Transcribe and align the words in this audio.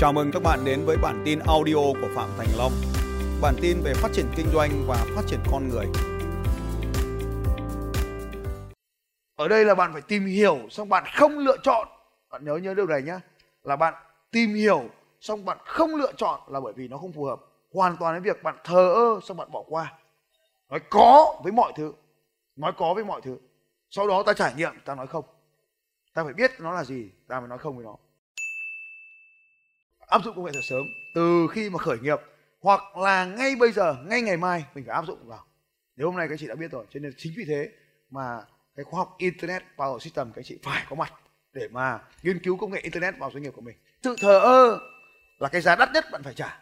Chào 0.00 0.12
mừng 0.12 0.30
các 0.32 0.42
bạn 0.42 0.64
đến 0.64 0.84
với 0.86 0.96
bản 0.96 1.22
tin 1.24 1.38
audio 1.38 1.74
của 1.74 2.08
Phạm 2.14 2.28
Thành 2.38 2.48
Long. 2.58 2.72
Bản 3.42 3.54
tin 3.62 3.80
về 3.84 3.94
phát 3.94 4.08
triển 4.12 4.26
kinh 4.36 4.46
doanh 4.52 4.70
và 4.86 5.06
phát 5.16 5.22
triển 5.26 5.40
con 5.52 5.68
người. 5.68 5.86
Ở 9.36 9.48
đây 9.48 9.64
là 9.64 9.74
bạn 9.74 9.92
phải 9.92 10.02
tìm 10.02 10.26
hiểu 10.26 10.58
xong 10.70 10.88
bạn 10.88 11.04
không 11.14 11.38
lựa 11.38 11.56
chọn. 11.62 11.88
Bạn 12.30 12.44
nhớ 12.44 12.56
nhớ 12.56 12.74
điều 12.74 12.86
này 12.86 13.02
nhé. 13.02 13.18
Là 13.62 13.76
bạn 13.76 13.94
tìm 14.30 14.54
hiểu 14.54 14.84
xong 15.20 15.44
bạn 15.44 15.58
không 15.66 15.94
lựa 15.94 16.12
chọn 16.16 16.40
là 16.48 16.60
bởi 16.60 16.72
vì 16.72 16.88
nó 16.88 16.98
không 16.98 17.12
phù 17.12 17.24
hợp. 17.24 17.40
Hoàn 17.72 17.96
toàn 17.96 18.14
đến 18.14 18.22
việc 18.22 18.42
bạn 18.42 18.56
thờ 18.64 18.92
ơ 18.94 19.20
xong 19.22 19.36
bạn 19.36 19.52
bỏ 19.52 19.64
qua. 19.68 19.92
Nói 20.70 20.80
có 20.90 21.40
với 21.42 21.52
mọi 21.52 21.72
thứ. 21.76 21.92
Nói 22.56 22.72
có 22.76 22.94
với 22.94 23.04
mọi 23.04 23.20
thứ. 23.20 23.38
Sau 23.90 24.08
đó 24.08 24.22
ta 24.22 24.32
trải 24.32 24.54
nghiệm 24.54 24.72
ta 24.84 24.94
nói 24.94 25.06
không. 25.06 25.24
Ta 26.14 26.24
phải 26.24 26.32
biết 26.32 26.50
nó 26.58 26.72
là 26.72 26.84
gì, 26.84 27.10
ta 27.28 27.40
mới 27.40 27.48
nói 27.48 27.58
không 27.58 27.76
với 27.76 27.84
nó 27.84 27.96
áp 30.10 30.24
dụng 30.24 30.36
công 30.36 30.44
nghệ 30.44 30.52
thật 30.54 30.64
sớm 30.64 30.86
từ 31.14 31.46
khi 31.52 31.70
mà 31.70 31.78
khởi 31.78 31.98
nghiệp, 31.98 32.18
hoặc 32.60 32.96
là 32.96 33.24
ngay 33.24 33.56
bây 33.56 33.72
giờ, 33.72 33.96
ngay 34.04 34.22
ngày 34.22 34.36
mai 34.36 34.64
mình 34.74 34.84
phải 34.86 34.94
áp 34.94 35.06
dụng 35.06 35.28
vào. 35.28 35.46
Nếu 35.96 36.10
hôm 36.10 36.16
nay 36.16 36.28
các 36.28 36.36
chị 36.38 36.46
đã 36.46 36.54
biết 36.54 36.70
rồi, 36.70 36.86
cho 36.90 37.00
nên 37.00 37.12
chính 37.16 37.32
vì 37.36 37.44
thế 37.48 37.72
mà 38.10 38.42
cái 38.76 38.84
khoa 38.84 38.98
học 38.98 39.14
internet 39.18 39.62
power 39.76 39.98
system 39.98 40.32
các 40.32 40.44
chị 40.44 40.58
phải 40.62 40.86
có 40.88 40.96
mặt 40.96 41.12
để 41.52 41.68
mà 41.68 41.98
nghiên 42.22 42.38
cứu 42.38 42.56
công 42.56 42.70
nghệ 42.70 42.80
internet 42.80 43.18
vào 43.18 43.30
doanh 43.30 43.42
nghiệp 43.42 43.50
của 43.50 43.60
mình. 43.60 43.76
Sự 44.02 44.16
thờ 44.20 44.38
ơ 44.38 44.78
là 45.38 45.48
cái 45.48 45.60
giá 45.60 45.76
đắt 45.76 45.88
nhất 45.94 46.04
bạn 46.12 46.22
phải 46.22 46.34
trả. 46.34 46.58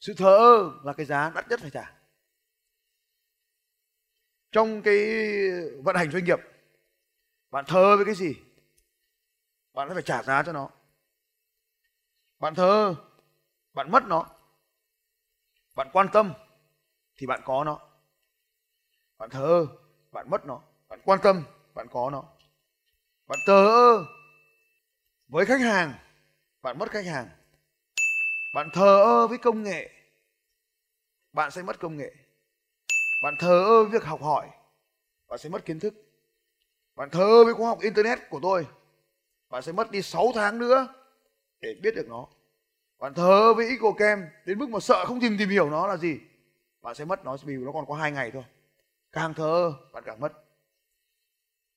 Sự 0.00 0.14
thờ 0.16 0.36
ơ 0.36 0.70
là 0.84 0.92
cái 0.92 1.06
giá 1.06 1.30
đắt 1.34 1.48
nhất 1.48 1.60
phải 1.60 1.70
trả. 1.70 1.92
Trong 4.52 4.82
cái 4.82 4.98
vận 5.82 5.96
hành 5.96 6.10
doanh 6.10 6.24
nghiệp, 6.24 6.38
bạn 7.50 7.64
thờ 7.68 7.96
với 7.96 8.04
cái 8.04 8.14
gì? 8.14 8.34
Bạn 9.74 9.88
phải 9.94 10.02
trả 10.02 10.22
giá 10.22 10.42
cho 10.42 10.52
nó 10.52 10.70
bạn 12.38 12.54
thơ, 12.54 12.94
bạn 13.74 13.90
mất 13.90 14.04
nó, 14.04 14.26
bạn 15.76 15.88
quan 15.92 16.08
tâm 16.12 16.32
thì 17.16 17.26
bạn 17.26 17.40
có 17.44 17.64
nó. 17.64 17.78
Bạn 19.18 19.30
thờ 19.30 19.66
bạn 20.12 20.30
mất 20.30 20.46
nó, 20.46 20.60
bạn 20.88 21.00
quan 21.04 21.18
tâm, 21.22 21.42
bạn 21.74 21.86
có 21.90 22.10
nó. 22.10 22.24
Bạn 23.26 23.38
thờ 23.46 23.66
ơ 23.66 24.04
với 25.28 25.46
khách 25.46 25.60
hàng, 25.60 25.92
bạn 26.62 26.78
mất 26.78 26.90
khách 26.90 27.06
hàng. 27.06 27.28
Bạn 28.54 28.68
thờ 28.72 29.02
ơ 29.02 29.26
với 29.26 29.38
công 29.38 29.62
nghệ, 29.62 29.90
bạn 31.32 31.50
sẽ 31.50 31.62
mất 31.62 31.80
công 31.80 31.96
nghệ. 31.96 32.14
Bạn 33.22 33.34
thờ 33.38 33.64
ơ 33.64 33.82
với 33.82 33.90
việc 33.92 34.04
học 34.04 34.22
hỏi, 34.22 34.48
bạn 35.28 35.38
sẽ 35.38 35.48
mất 35.48 35.64
kiến 35.64 35.80
thức. 35.80 35.94
Bạn 36.96 37.10
thờ 37.10 37.20
ơ 37.20 37.44
với 37.44 37.54
khoa 37.54 37.68
học 37.68 37.78
internet 37.80 38.18
của 38.30 38.40
tôi, 38.42 38.66
bạn 39.48 39.62
sẽ 39.62 39.72
mất 39.72 39.90
đi 39.90 40.02
6 40.02 40.32
tháng 40.34 40.58
nữa 40.58 40.97
để 41.60 41.74
biết 41.82 41.94
được 41.94 42.08
nó. 42.08 42.26
Bạn 42.98 43.14
thờ 43.14 43.54
với 43.54 43.68
Eagle 43.68 43.90
kem 43.98 44.26
đến 44.46 44.58
mức 44.58 44.68
mà 44.68 44.80
sợ 44.80 45.04
không 45.04 45.20
tìm 45.20 45.36
tìm 45.38 45.48
hiểu 45.48 45.70
nó 45.70 45.86
là 45.86 45.96
gì, 45.96 46.20
bạn 46.82 46.94
sẽ 46.94 47.04
mất 47.04 47.24
nó 47.24 47.36
vì 47.44 47.56
nó 47.56 47.72
còn 47.72 47.86
có 47.86 47.94
hai 47.94 48.12
ngày 48.12 48.30
thôi. 48.30 48.44
Càng 49.12 49.34
thờ, 49.34 49.72
bạn 49.92 50.02
càng 50.06 50.20
mất. 50.20 50.32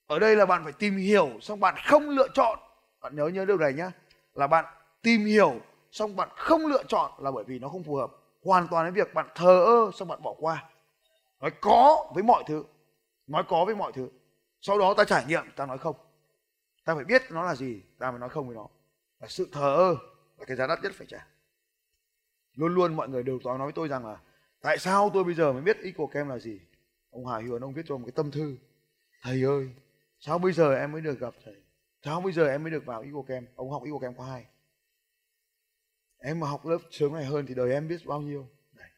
Ở 0.07 0.19
đây 0.19 0.35
là 0.35 0.45
bạn 0.45 0.63
phải 0.63 0.73
tìm 0.73 0.97
hiểu 0.97 1.29
xong 1.41 1.59
bạn 1.59 1.75
không 1.85 2.09
lựa 2.09 2.27
chọn. 2.33 2.59
Bạn 3.01 3.15
nhớ 3.15 3.27
nhớ 3.27 3.45
điều 3.45 3.57
này 3.57 3.73
nhé 3.73 3.89
là 4.33 4.47
bạn 4.47 4.65
tìm 5.01 5.25
hiểu 5.25 5.53
xong 5.91 6.15
bạn 6.15 6.29
không 6.37 6.65
lựa 6.65 6.83
chọn 6.87 7.11
là 7.17 7.31
bởi 7.31 7.43
vì 7.43 7.59
nó 7.59 7.69
không 7.69 7.83
phù 7.83 7.95
hợp. 7.95 8.11
Hoàn 8.43 8.67
toàn 8.67 8.85
với 8.85 8.91
việc 8.91 9.13
bạn 9.13 9.27
thờ 9.35 9.63
ơ 9.65 9.91
xong 9.93 10.07
bạn 10.07 10.21
bỏ 10.21 10.35
qua. 10.39 10.69
Nói 11.39 11.51
có 11.61 12.11
với 12.13 12.23
mọi 12.23 12.43
thứ, 12.47 12.63
nói 13.27 13.43
có 13.47 13.65
với 13.65 13.75
mọi 13.75 13.91
thứ. 13.91 14.09
Sau 14.61 14.79
đó 14.79 14.93
ta 14.93 15.03
trải 15.03 15.25
nghiệm, 15.25 15.51
ta 15.55 15.65
nói 15.65 15.77
không. 15.77 15.95
Ta 16.85 16.95
phải 16.95 17.03
biết 17.03 17.21
nó 17.29 17.43
là 17.43 17.55
gì, 17.55 17.81
ta 17.99 18.11
mới 18.11 18.19
nói 18.19 18.29
không 18.29 18.47
với 18.47 18.55
nó 18.55 18.67
và 19.21 19.27
sự 19.27 19.49
thờ 19.51 19.75
ơ 19.75 19.97
là 20.37 20.45
cái 20.45 20.57
giá 20.57 20.67
đắt 20.67 20.79
nhất 20.83 20.91
phải 20.95 21.07
trả. 21.09 21.27
Luôn 22.55 22.73
luôn 22.73 22.95
mọi 22.95 23.09
người 23.09 23.23
đều 23.23 23.39
nói 23.43 23.57
với 23.57 23.71
tôi 23.75 23.87
rằng 23.87 24.05
là, 24.05 24.17
tại 24.61 24.77
sao 24.77 25.09
tôi 25.13 25.23
bây 25.23 25.33
giờ 25.33 25.53
mới 25.53 25.61
biết 25.61 25.77
Eco 25.83 26.05
Kem 26.05 26.27
là 26.27 26.37
gì? 26.37 26.59
Ông 27.09 27.25
Hải 27.25 27.43
Huyền 27.43 27.61
ông 27.61 27.73
viết 27.73 27.85
cho 27.85 27.97
một 27.97 28.05
cái 28.05 28.13
tâm 28.15 28.31
thư. 28.31 28.57
Thầy 29.21 29.43
ơi, 29.43 29.69
sao 30.19 30.39
bây 30.39 30.53
giờ 30.53 30.75
em 30.75 30.91
mới 30.91 31.01
được 31.01 31.19
gặp 31.19 31.33
thầy? 31.45 31.55
Sao 32.05 32.21
bây 32.21 32.33
giờ 32.33 32.47
em 32.47 32.63
mới 32.63 32.71
được 32.71 32.85
vào 32.85 33.01
Eco 33.01 33.21
Kem 33.27 33.45
ông 33.55 33.71
học 33.71 33.83
Eco 33.85 33.99
Kem 33.99 34.15
khóa 34.15 34.27
hai. 34.27 34.45
Em 36.17 36.39
mà 36.39 36.47
học 36.47 36.65
lớp 36.65 36.77
sớm 36.91 37.13
này 37.13 37.25
hơn 37.25 37.45
thì 37.45 37.53
đời 37.53 37.71
em 37.71 37.87
biết 37.87 38.05
bao 38.05 38.21
nhiêu. 38.21 38.47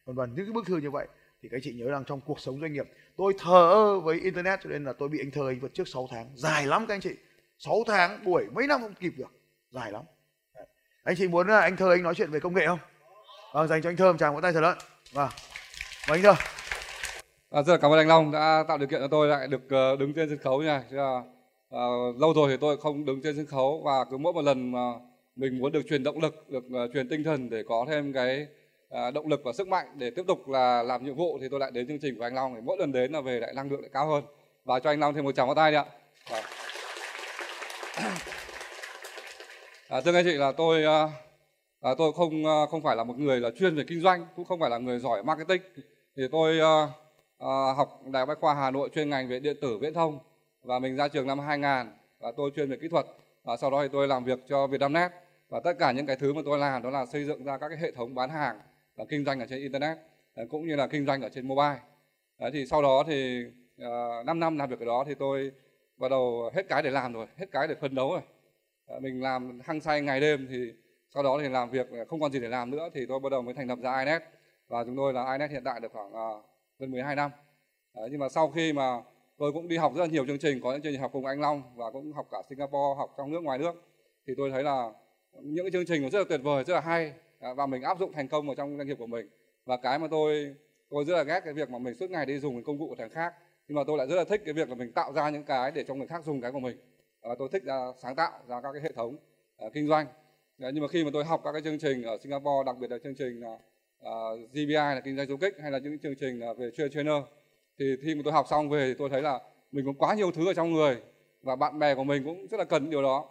Vân 0.06 0.16
vân. 0.16 0.36
Những 0.36 0.46
cái 0.46 0.54
bức 0.54 0.66
thư 0.66 0.78
như 0.78 0.92
vậy 0.92 1.08
thì 1.42 1.50
các 1.52 1.62
chị 1.64 1.74
nhớ 1.74 1.90
rằng 1.90 2.04
trong 2.06 2.22
cuộc 2.22 2.40
sống 2.40 2.62
doanh 2.62 2.74
nghiệp, 2.74 2.86
tôi 3.18 3.34
thờ 3.40 3.70
ơ 3.72 4.00
với 4.00 4.20
internet 4.20 4.60
cho 4.64 4.70
nên 4.70 4.84
là 4.84 4.94
tôi 4.94 5.10
bị 5.10 5.20
anh 5.20 5.32
thờ 5.32 5.48
anh 5.48 5.60
vượt 5.60 5.74
trước 5.74 5.88
6 5.88 6.08
tháng. 6.12 6.32
Dài 6.36 6.68
lắm 6.68 6.86
các 6.88 6.94
anh 6.94 7.02
chị. 7.02 7.16
6 7.58 7.84
tháng, 7.88 8.26
buổi 8.26 8.46
mấy 8.54 8.68
năm 8.68 8.82
không 8.82 8.94
kịp 8.94 9.14
được. 9.18 9.32
Dài 9.70 9.92
lắm 9.92 10.04
anh 11.04 11.16
chị 11.16 11.28
muốn 11.28 11.48
à, 11.48 11.60
anh 11.60 11.78
thơ 11.78 11.92
anh 11.92 12.04
nói 12.04 12.16
chuyện 12.16 12.32
về 12.32 12.40
công 12.40 12.54
nghệ 12.54 12.66
không 12.68 12.80
vâng 13.54 13.68
dành 13.68 13.82
cho 13.82 13.90
anh 13.90 13.96
thơ 13.96 14.12
một 14.12 14.18
tràng 14.20 14.36
vỗ 14.36 14.42
tay 14.42 14.54
thật 14.54 14.62
lớn 14.62 14.78
vâng 15.14 15.30
và 16.08 16.16
anh 16.16 16.22
thơ 16.22 16.34
À, 17.54 17.62
rất 17.62 17.74
là 17.74 17.78
cảm 17.78 17.92
ơn 17.92 17.98
anh 17.98 18.08
Long 18.08 18.32
đã 18.32 18.64
tạo 18.68 18.78
điều 18.78 18.88
kiện 18.88 19.00
cho 19.00 19.08
tôi 19.08 19.28
lại 19.28 19.48
được 19.48 19.62
uh, 19.66 20.00
đứng 20.00 20.14
trên 20.14 20.30
sân 20.30 20.38
khấu 20.38 20.62
nha. 20.62 20.84
Chứ, 20.92 20.98
uh, 20.98 22.20
lâu 22.20 22.34
rồi 22.36 22.52
thì 22.52 22.58
tôi 22.62 22.78
không 22.78 23.06
đứng 23.06 23.22
trên 23.24 23.36
sân 23.36 23.46
khấu 23.46 23.82
và 23.86 24.06
cứ 24.12 24.18
mỗi 24.18 24.34
một 24.34 24.42
lần 24.42 24.72
mà 24.72 24.80
mình 25.36 25.60
muốn 25.60 25.72
được 25.72 25.82
truyền 25.90 26.04
động 26.04 26.20
lực, 26.20 26.50
được 26.50 26.64
uh, 26.66 26.94
truyền 26.94 27.10
tinh 27.10 27.24
thần 27.24 27.50
để 27.50 27.64
có 27.68 27.86
thêm 27.90 28.14
cái 28.14 28.48
uh, 28.88 29.14
động 29.14 29.28
lực 29.28 29.42
và 29.44 29.54
sức 29.54 29.68
mạnh 29.68 29.88
để 29.96 30.10
tiếp 30.10 30.24
tục 30.28 30.50
là 30.50 30.84
làm 30.84 31.06
nhiệm 31.06 31.16
vụ 31.16 31.38
thì 31.42 31.48
tôi 31.52 31.60
lại 31.60 31.72
đến 31.72 31.88
chương 31.88 32.00
trình 32.02 32.18
của 32.18 32.24
anh 32.24 32.36
Long. 32.36 32.56
Thì 32.56 32.62
mỗi 32.62 32.78
lần 32.78 32.92
đến 32.92 33.12
là 33.12 33.22
về 33.22 33.40
lại 33.40 33.54
năng 33.56 33.72
lượng 33.72 33.82
lại 33.82 33.90
cao 33.94 34.08
hơn. 34.08 34.24
Và 34.66 34.80
cho 34.80 34.90
anh 34.90 35.00
Long 35.00 35.14
thêm 35.14 35.24
một 35.24 35.36
tràng 35.36 35.48
vỗ 35.48 35.54
tay 35.54 35.72
đi 35.72 35.78
ạ. 35.78 35.86
Và... 36.30 36.44
À, 39.94 40.02
thưa 40.02 40.14
anh 40.14 40.26
chị 40.26 40.34
là 40.34 40.52
tôi 40.52 40.84
à, 41.82 41.96
tôi 41.98 42.14
không 42.14 42.46
à, 42.46 42.66
không 42.72 42.82
phải 42.82 42.96
là 42.96 43.04
một 43.04 43.20
người 43.20 43.40
là 43.40 43.50
chuyên 43.60 43.76
về 43.76 43.84
kinh 43.88 44.02
doanh 44.02 44.26
cũng 44.36 44.46
không 44.46 44.60
phải 44.60 44.70
là 44.70 44.78
người 44.78 45.00
giỏi 45.00 45.24
marketing. 45.24 45.62
Thì 46.18 46.24
tôi 46.32 46.60
à, 46.60 46.88
à, 47.40 47.74
học 47.78 48.02
đại 48.06 48.26
bách 48.26 48.38
khoa 48.42 48.54
Hà 48.54 48.72
Nội 48.72 48.90
chuyên 48.96 49.10
ngành 49.10 49.30
về 49.30 49.40
điện 49.40 49.58
tử 49.62 49.78
viễn 49.78 49.94
thông 49.94 50.20
và 50.64 50.80
mình 50.80 50.96
ra 50.96 51.08
trường 51.08 51.28
năm 51.28 51.40
2000 51.40 51.94
và 52.20 52.32
tôi 52.38 52.52
chuyên 52.56 52.70
về 52.70 52.78
kỹ 52.82 52.88
thuật 52.88 53.06
và 53.44 53.58
sau 53.58 53.72
đó 53.72 53.84
thì 53.84 53.90
tôi 53.92 54.08
làm 54.08 54.24
việc 54.24 54.40
cho 54.50 54.68
Vietnamnet. 54.68 55.12
Và 55.50 55.60
tất 55.64 55.74
cả 55.80 55.92
những 55.92 56.06
cái 56.06 56.16
thứ 56.16 56.34
mà 56.34 56.42
tôi 56.46 56.60
làm 56.60 56.84
đó 56.84 56.90
là 56.90 57.06
xây 57.06 57.26
dựng 57.26 57.44
ra 57.44 57.58
các 57.58 57.70
cái 57.70 57.78
hệ 57.78 57.92
thống 57.92 58.16
bán 58.16 58.30
hàng 58.30 58.60
và 58.96 59.06
kinh 59.10 59.26
doanh 59.26 59.40
ở 59.40 59.46
trên 59.50 59.60
internet 59.60 59.98
à, 60.36 60.44
cũng 60.50 60.68
như 60.68 60.76
là 60.76 60.88
kinh 60.88 61.06
doanh 61.06 61.22
ở 61.22 61.30
trên 61.30 61.48
mobile. 61.48 61.80
Đấy, 62.40 62.52
thì 62.54 62.66
sau 62.66 62.82
đó 62.82 63.04
thì 63.08 63.44
à, 63.78 64.20
uh, 64.20 64.26
5 64.26 64.40
năm 64.40 64.58
làm 64.58 64.70
việc 64.70 64.80
ở 64.80 64.86
đó 64.86 65.04
thì 65.08 65.16
tôi 65.20 65.52
bắt 65.98 66.12
đầu 66.12 66.52
hết 66.56 66.64
cái 66.70 66.82
để 66.82 66.90
làm 66.90 67.14
rồi 67.14 67.28
hết 67.38 67.46
cái 67.52 67.68
để 67.68 67.76
phấn 67.76 67.96
đấu 67.96 68.12
rồi. 68.12 68.22
Dạ, 68.88 69.00
mình 69.02 69.22
làm 69.22 69.60
hăng 69.64 69.82
say 69.82 70.02
ngày 70.02 70.20
đêm 70.20 70.48
thì 70.50 70.74
sau 71.14 71.24
đó 71.24 71.40
thì 71.42 71.50
làm 71.50 71.70
việc 71.70 71.88
không 72.08 72.22
còn 72.22 72.32
gì 72.32 72.40
để 72.40 72.48
làm 72.48 72.72
nữa 72.72 72.90
thì 72.94 73.06
tôi 73.06 73.20
bắt 73.20 73.32
đầu 73.32 73.42
mới 73.42 73.54
thành 73.54 73.68
lập 73.68 73.80
ra 73.84 74.00
iNet 74.00 74.24
và 74.68 74.84
chúng 74.84 74.96
tôi 74.96 75.14
là 75.14 75.32
iNet 75.32 75.52
hiện 75.52 75.64
tại 75.66 75.80
được 75.80 75.92
khoảng 75.92 76.12
uh, 76.12 76.46
gần 76.80 76.92
12 76.92 77.16
năm. 77.16 77.32
Đấy, 77.96 78.08
nhưng 78.12 78.20
mà 78.20 78.30
sau 78.30 78.50
khi 78.50 78.74
mà 78.74 79.02
tôi 79.38 79.54
cũng 79.54 79.68
đi 79.68 79.78
học 79.78 79.94
rất 79.96 80.02
là 80.02 80.08
nhiều 80.08 80.26
chương 80.28 80.40
trình 80.40 80.62
có 80.62 80.72
những 80.72 80.82
chương 80.82 80.94
trình 80.94 81.02
học 81.02 81.12
cùng 81.14 81.26
anh 81.26 81.42
Long 81.42 81.64
và 81.76 81.92
cũng 81.92 82.14
học 82.14 82.28
cả 82.32 82.38
Singapore 82.50 82.98
học 82.98 83.14
trong 83.18 83.32
nước 83.32 83.44
ngoài 83.44 83.60
nước 83.60 83.74
thì 84.28 84.34
tôi 84.38 84.52
thấy 84.52 84.64
là 84.64 84.92
những 85.42 85.66
cái 85.66 85.72
chương 85.72 85.86
trình 85.86 86.10
rất 86.10 86.20
là 86.20 86.26
tuyệt 86.30 86.42
vời 86.44 86.64
rất 86.64 86.74
là 86.74 86.80
hay. 86.82 87.14
Dạ, 87.42 87.54
và 87.54 87.66
mình 87.66 87.82
áp 87.82 88.00
dụng 88.00 88.14
thành 88.14 88.28
công 88.28 88.48
vào 88.48 88.56
trong 88.56 88.78
doanh 88.78 88.88
nghiệp 88.88 88.96
của 89.00 89.08
mình. 89.08 89.30
Và 89.66 89.78
cái 89.78 90.00
mà 90.00 90.08
tôi 90.12 90.56
tôi 90.90 91.06
rất 91.06 91.16
là 91.16 91.24
ghét 91.24 91.42
cái 91.46 91.54
việc 91.54 91.70
mà 91.70 91.80
mình 91.80 91.96
suốt 91.96 92.10
ngày 92.10 92.26
đi 92.26 92.40
dùng 92.40 92.56
cái 92.56 92.64
công 92.66 92.80
cụ 92.80 92.88
của 92.90 92.96
thằng 92.96 93.10
khác 93.10 93.34
nhưng 93.68 93.76
mà 93.76 93.84
tôi 93.88 93.98
lại 93.98 94.08
rất 94.08 94.16
là 94.16 94.24
thích 94.24 94.42
cái 94.46 94.54
việc 94.54 94.70
là 94.70 94.76
mình 94.76 94.92
tạo 94.92 95.14
ra 95.14 95.30
những 95.30 95.44
cái 95.44 95.72
để 95.72 95.84
cho 95.84 95.96
người 95.96 96.08
khác 96.08 96.24
dùng 96.26 96.42
cái 96.42 96.52
của 96.52 96.60
mình 96.60 96.78
uh, 97.32 97.38
tôi 97.40 97.50
thích 97.52 97.64
ra 97.64 97.80
sáng 98.02 98.16
tạo 98.16 98.40
ra 98.48 98.62
các 98.62 98.74
cái 98.74 98.82
hệ 98.82 98.92
thống 98.92 99.16
uh, 99.66 99.74
kinh 99.74 99.88
doanh. 99.88 100.08
Đấy, 100.58 100.72
nhưng 100.74 100.82
mà 100.82 100.88
khi 100.88 101.04
mà 101.04 101.10
tôi 101.14 101.24
học 101.24 101.42
các 101.44 101.52
cái 101.52 101.62
chương 101.62 101.80
trình 101.80 102.04
ở 102.04 102.18
Singapore 102.18 102.64
đặc 102.66 102.76
biệt 102.80 102.92
là 102.92 102.98
chương 103.04 103.16
trình 103.16 103.42
ờ, 103.42 103.54
uh, 104.34 104.50
GBI 104.52 104.74
là 104.74 105.02
kinh 105.04 105.18
doanh 105.18 105.28
du 105.28 105.38
kích 105.38 105.56
hay 105.62 105.72
là 105.72 105.78
những 105.78 106.00
chương 106.00 106.16
trình 106.20 106.42
uh, 106.52 106.58
về 106.58 106.70
trainer 106.92 107.24
thì 107.80 107.86
khi 108.04 108.16
mà 108.16 108.22
tôi 108.26 108.34
học 108.34 108.46
xong 108.50 108.70
về 108.70 108.88
thì 108.88 108.94
tôi 108.98 109.10
thấy 109.10 109.22
là 109.22 109.40
mình 109.72 109.86
có 109.86 109.94
quá 109.98 110.16
nhiều 110.16 110.32
thứ 110.32 110.48
ở 110.48 110.54
trong 110.54 110.74
người 110.74 110.98
và 111.42 111.56
bạn 111.56 111.80
bè 111.80 111.96
của 111.96 112.04
mình 112.04 112.24
cũng 112.24 112.48
rất 112.48 112.58
là 112.58 112.64
cần 112.64 112.90
điều 112.90 113.02
đó. 113.02 113.30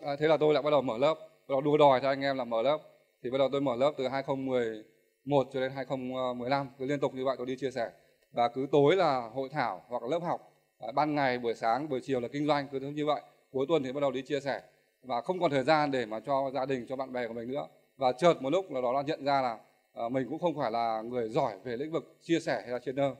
À, 0.00 0.16
thế 0.18 0.28
là 0.28 0.36
tôi 0.36 0.54
lại 0.54 0.62
bắt 0.62 0.70
đầu 0.70 0.82
mở 0.82 0.98
lớp 0.98 1.14
bắt 1.48 1.52
đầu 1.52 1.60
đua 1.60 1.76
đòi 1.76 2.00
cho 2.00 2.08
anh 2.08 2.20
em 2.20 2.36
là 2.36 2.44
mở 2.44 2.62
lớp. 2.62 2.78
Thì 3.22 3.30
bắt 3.30 3.38
đầu 3.38 3.48
tôi 3.52 3.60
mở 3.60 3.76
lớp 3.76 3.92
từ 3.96 4.08
2011 4.08 5.46
cho 5.52 5.60
đến 5.60 5.72
2015 5.72 6.68
cứ 6.78 6.86
liên 6.86 7.00
tục 7.00 7.14
như 7.14 7.24
vậy 7.24 7.34
tôi 7.38 7.46
đi 7.46 7.56
chia 7.56 7.70
sẻ. 7.70 7.90
Và 8.32 8.48
cứ 8.48 8.66
tối 8.72 8.96
là 8.96 9.28
hội 9.34 9.48
thảo 9.48 9.82
hoặc 9.88 10.02
là 10.02 10.08
lớp 10.08 10.22
học 10.22 10.53
Ờ, 10.78 10.92
ban 10.92 11.14
ngày 11.14 11.38
buổi 11.38 11.54
sáng 11.54 11.88
buổi 11.88 12.00
chiều 12.00 12.20
là 12.20 12.28
kinh 12.28 12.46
doanh 12.46 12.68
cứ 12.68 12.80
như 12.80 13.06
vậy. 13.06 13.20
Cuối 13.52 13.66
tuần 13.68 13.82
thì 13.82 13.92
bắt 13.92 14.00
đầu 14.00 14.10
đi 14.10 14.22
chia 14.22 14.40
sẻ. 14.40 14.62
Và 15.02 15.20
không 15.20 15.40
còn 15.40 15.50
thời 15.50 15.64
gian 15.64 15.90
để 15.90 16.06
mà 16.06 16.20
cho 16.20 16.50
gia 16.54 16.66
đình 16.66 16.86
cho 16.88 16.96
bạn 16.96 17.12
bè 17.12 17.28
của 17.28 17.34
mình 17.34 17.48
nữa. 17.48 17.66
Và 17.96 18.12
chợt 18.12 18.42
một 18.42 18.50
lúc 18.50 18.70
là 18.70 18.80
đó 18.80 18.92
là 18.92 19.02
nhận 19.02 19.24
ra 19.24 19.42
là 19.42 19.58
ờ, 19.92 20.08
mình 20.08 20.26
cũng 20.30 20.38
không 20.38 20.56
phải 20.56 20.70
là 20.70 21.02
người 21.02 21.28
giỏi 21.28 21.54
về 21.64 21.76
lĩnh 21.76 21.92
vực 21.92 22.16
chia 22.22 22.40
sẻ 22.40 22.60
hay 22.62 22.70
là 22.70 22.78
trainer. 22.78 23.12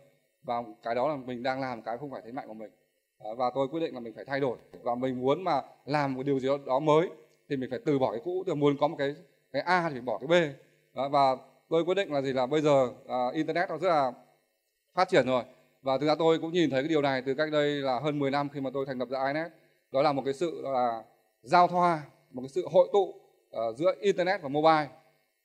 Và 0.42 0.62
cái 0.82 0.94
đó 0.94 1.08
là 1.08 1.16
mình 1.16 1.42
đang 1.42 1.60
làm 1.60 1.82
cái 1.82 1.98
không 1.98 2.10
phải 2.10 2.22
thế 2.24 2.32
mạnh 2.32 2.48
của 2.48 2.54
mình. 2.54 2.70
Ờ, 3.18 3.34
và 3.34 3.50
tôi 3.54 3.68
quyết 3.68 3.80
định 3.80 3.94
là 3.94 4.00
mình 4.00 4.12
phải 4.14 4.24
thay 4.24 4.40
đổi. 4.40 4.56
Và 4.82 4.94
mình 4.94 5.20
muốn 5.20 5.44
mà 5.44 5.62
làm 5.84 6.14
một 6.14 6.22
điều 6.22 6.38
gì 6.40 6.48
đó 6.66 6.78
mới 6.78 7.08
thì 7.48 7.56
mình 7.56 7.70
phải 7.70 7.78
từ 7.84 7.98
bỏ 7.98 8.10
cái 8.10 8.20
cũ 8.24 8.44
thì 8.46 8.54
muốn 8.54 8.76
có 8.80 8.88
một 8.88 8.96
cái 8.98 9.14
cái 9.52 9.62
A 9.62 9.88
thì 9.88 9.94
phải 9.94 10.00
bỏ 10.00 10.18
cái 10.18 10.26
B. 10.26 10.32
Và 11.12 11.36
tôi 11.68 11.84
quyết 11.84 11.94
định 11.94 12.12
là 12.12 12.22
gì 12.22 12.32
là 12.32 12.46
bây 12.46 12.60
giờ 12.60 12.84
uh, 12.84 13.34
internet 13.34 13.68
nó 13.68 13.78
rất 13.78 13.88
là 13.88 14.12
phát 14.94 15.08
triển 15.08 15.26
rồi 15.26 15.42
và 15.84 15.98
thực 15.98 16.06
ra 16.06 16.14
tôi 16.18 16.38
cũng 16.38 16.52
nhìn 16.52 16.70
thấy 16.70 16.82
cái 16.82 16.88
điều 16.88 17.02
này 17.02 17.22
từ 17.26 17.34
cách 17.34 17.52
đây 17.52 17.70
là 17.70 18.00
hơn 18.00 18.18
10 18.18 18.30
năm 18.30 18.48
khi 18.48 18.60
mà 18.60 18.70
tôi 18.74 18.86
thành 18.86 18.98
lập 18.98 19.08
ra 19.10 19.26
iNet 19.26 19.52
đó 19.92 20.02
là 20.02 20.12
một 20.12 20.22
cái 20.24 20.34
sự 20.34 20.60
là 20.62 21.02
giao 21.42 21.68
thoa 21.68 22.02
một 22.30 22.42
cái 22.42 22.48
sự 22.48 22.68
hội 22.72 22.88
tụ 22.92 23.00
uh, 23.00 23.76
giữa 23.76 23.94
internet 24.00 24.42
và 24.42 24.48
mobile. 24.48 24.88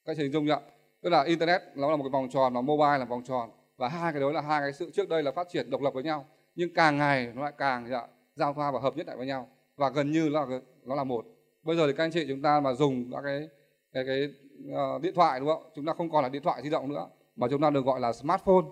Các 0.06 0.18
chị 0.18 0.24
hình 0.24 0.31
dung 0.31 0.50
ạ 0.50 0.59
tức 1.01 1.09
là 1.09 1.24
internet 1.24 1.62
nó 1.75 1.91
là 1.91 1.95
một 1.95 2.03
cái 2.03 2.09
vòng 2.09 2.30
tròn 2.30 2.53
và 2.53 2.62
mobile 2.62 2.97
là 2.97 3.06
vòng 3.06 3.24
tròn. 3.24 3.50
Và 3.77 3.88
hai 3.88 4.12
cái 4.12 4.21
đó 4.21 4.31
là 4.31 4.41
hai 4.41 4.62
cái 4.62 4.74
sự 4.74 4.91
trước 4.94 5.09
đây 5.09 5.24
là 5.24 5.31
phát 5.31 5.47
triển 5.50 5.69
độc 5.69 5.81
lập 5.81 5.94
với 5.94 6.03
nhau 6.03 6.25
nhưng 6.56 6.74
càng 6.74 6.97
ngày 6.97 7.31
nó 7.36 7.44
lại 7.44 7.53
càng 7.57 7.88
dạ, 7.89 8.07
giao 8.36 8.53
thoa 8.53 8.71
và 8.71 8.80
hợp 8.80 8.97
nhất 8.97 9.07
lại 9.07 9.18
với 9.18 9.27
nhau. 9.27 9.47
Và 9.75 9.89
gần 9.89 10.12
như 10.12 10.30
là 10.30 10.45
nó 10.83 10.95
là 10.95 11.03
một. 11.03 11.25
Bây 11.63 11.75
giờ 11.75 11.88
thì 11.88 11.94
các 11.97 12.03
anh 12.03 12.12
chị 12.12 12.25
chúng 12.27 12.41
ta 12.41 12.59
mà 12.59 12.74
dùng 12.74 13.12
các 13.12 13.21
cái 13.24 13.50
cái 13.94 14.03
cái 14.07 14.30
uh, 14.95 15.01
điện 15.01 15.13
thoại 15.15 15.39
đúng 15.39 15.50
không? 15.50 15.63
Chúng 15.75 15.86
ta 15.86 15.94
không 15.94 16.12
còn 16.12 16.24
là 16.24 16.30
điện 16.30 16.44
thoại 16.44 16.62
di 16.63 16.69
động 16.69 16.89
nữa 16.89 17.07
mà 17.36 17.47
chúng 17.51 17.62
ta 17.62 17.69
được 17.69 17.86
gọi 17.86 18.00
là 18.00 18.13
smartphone 18.13 18.65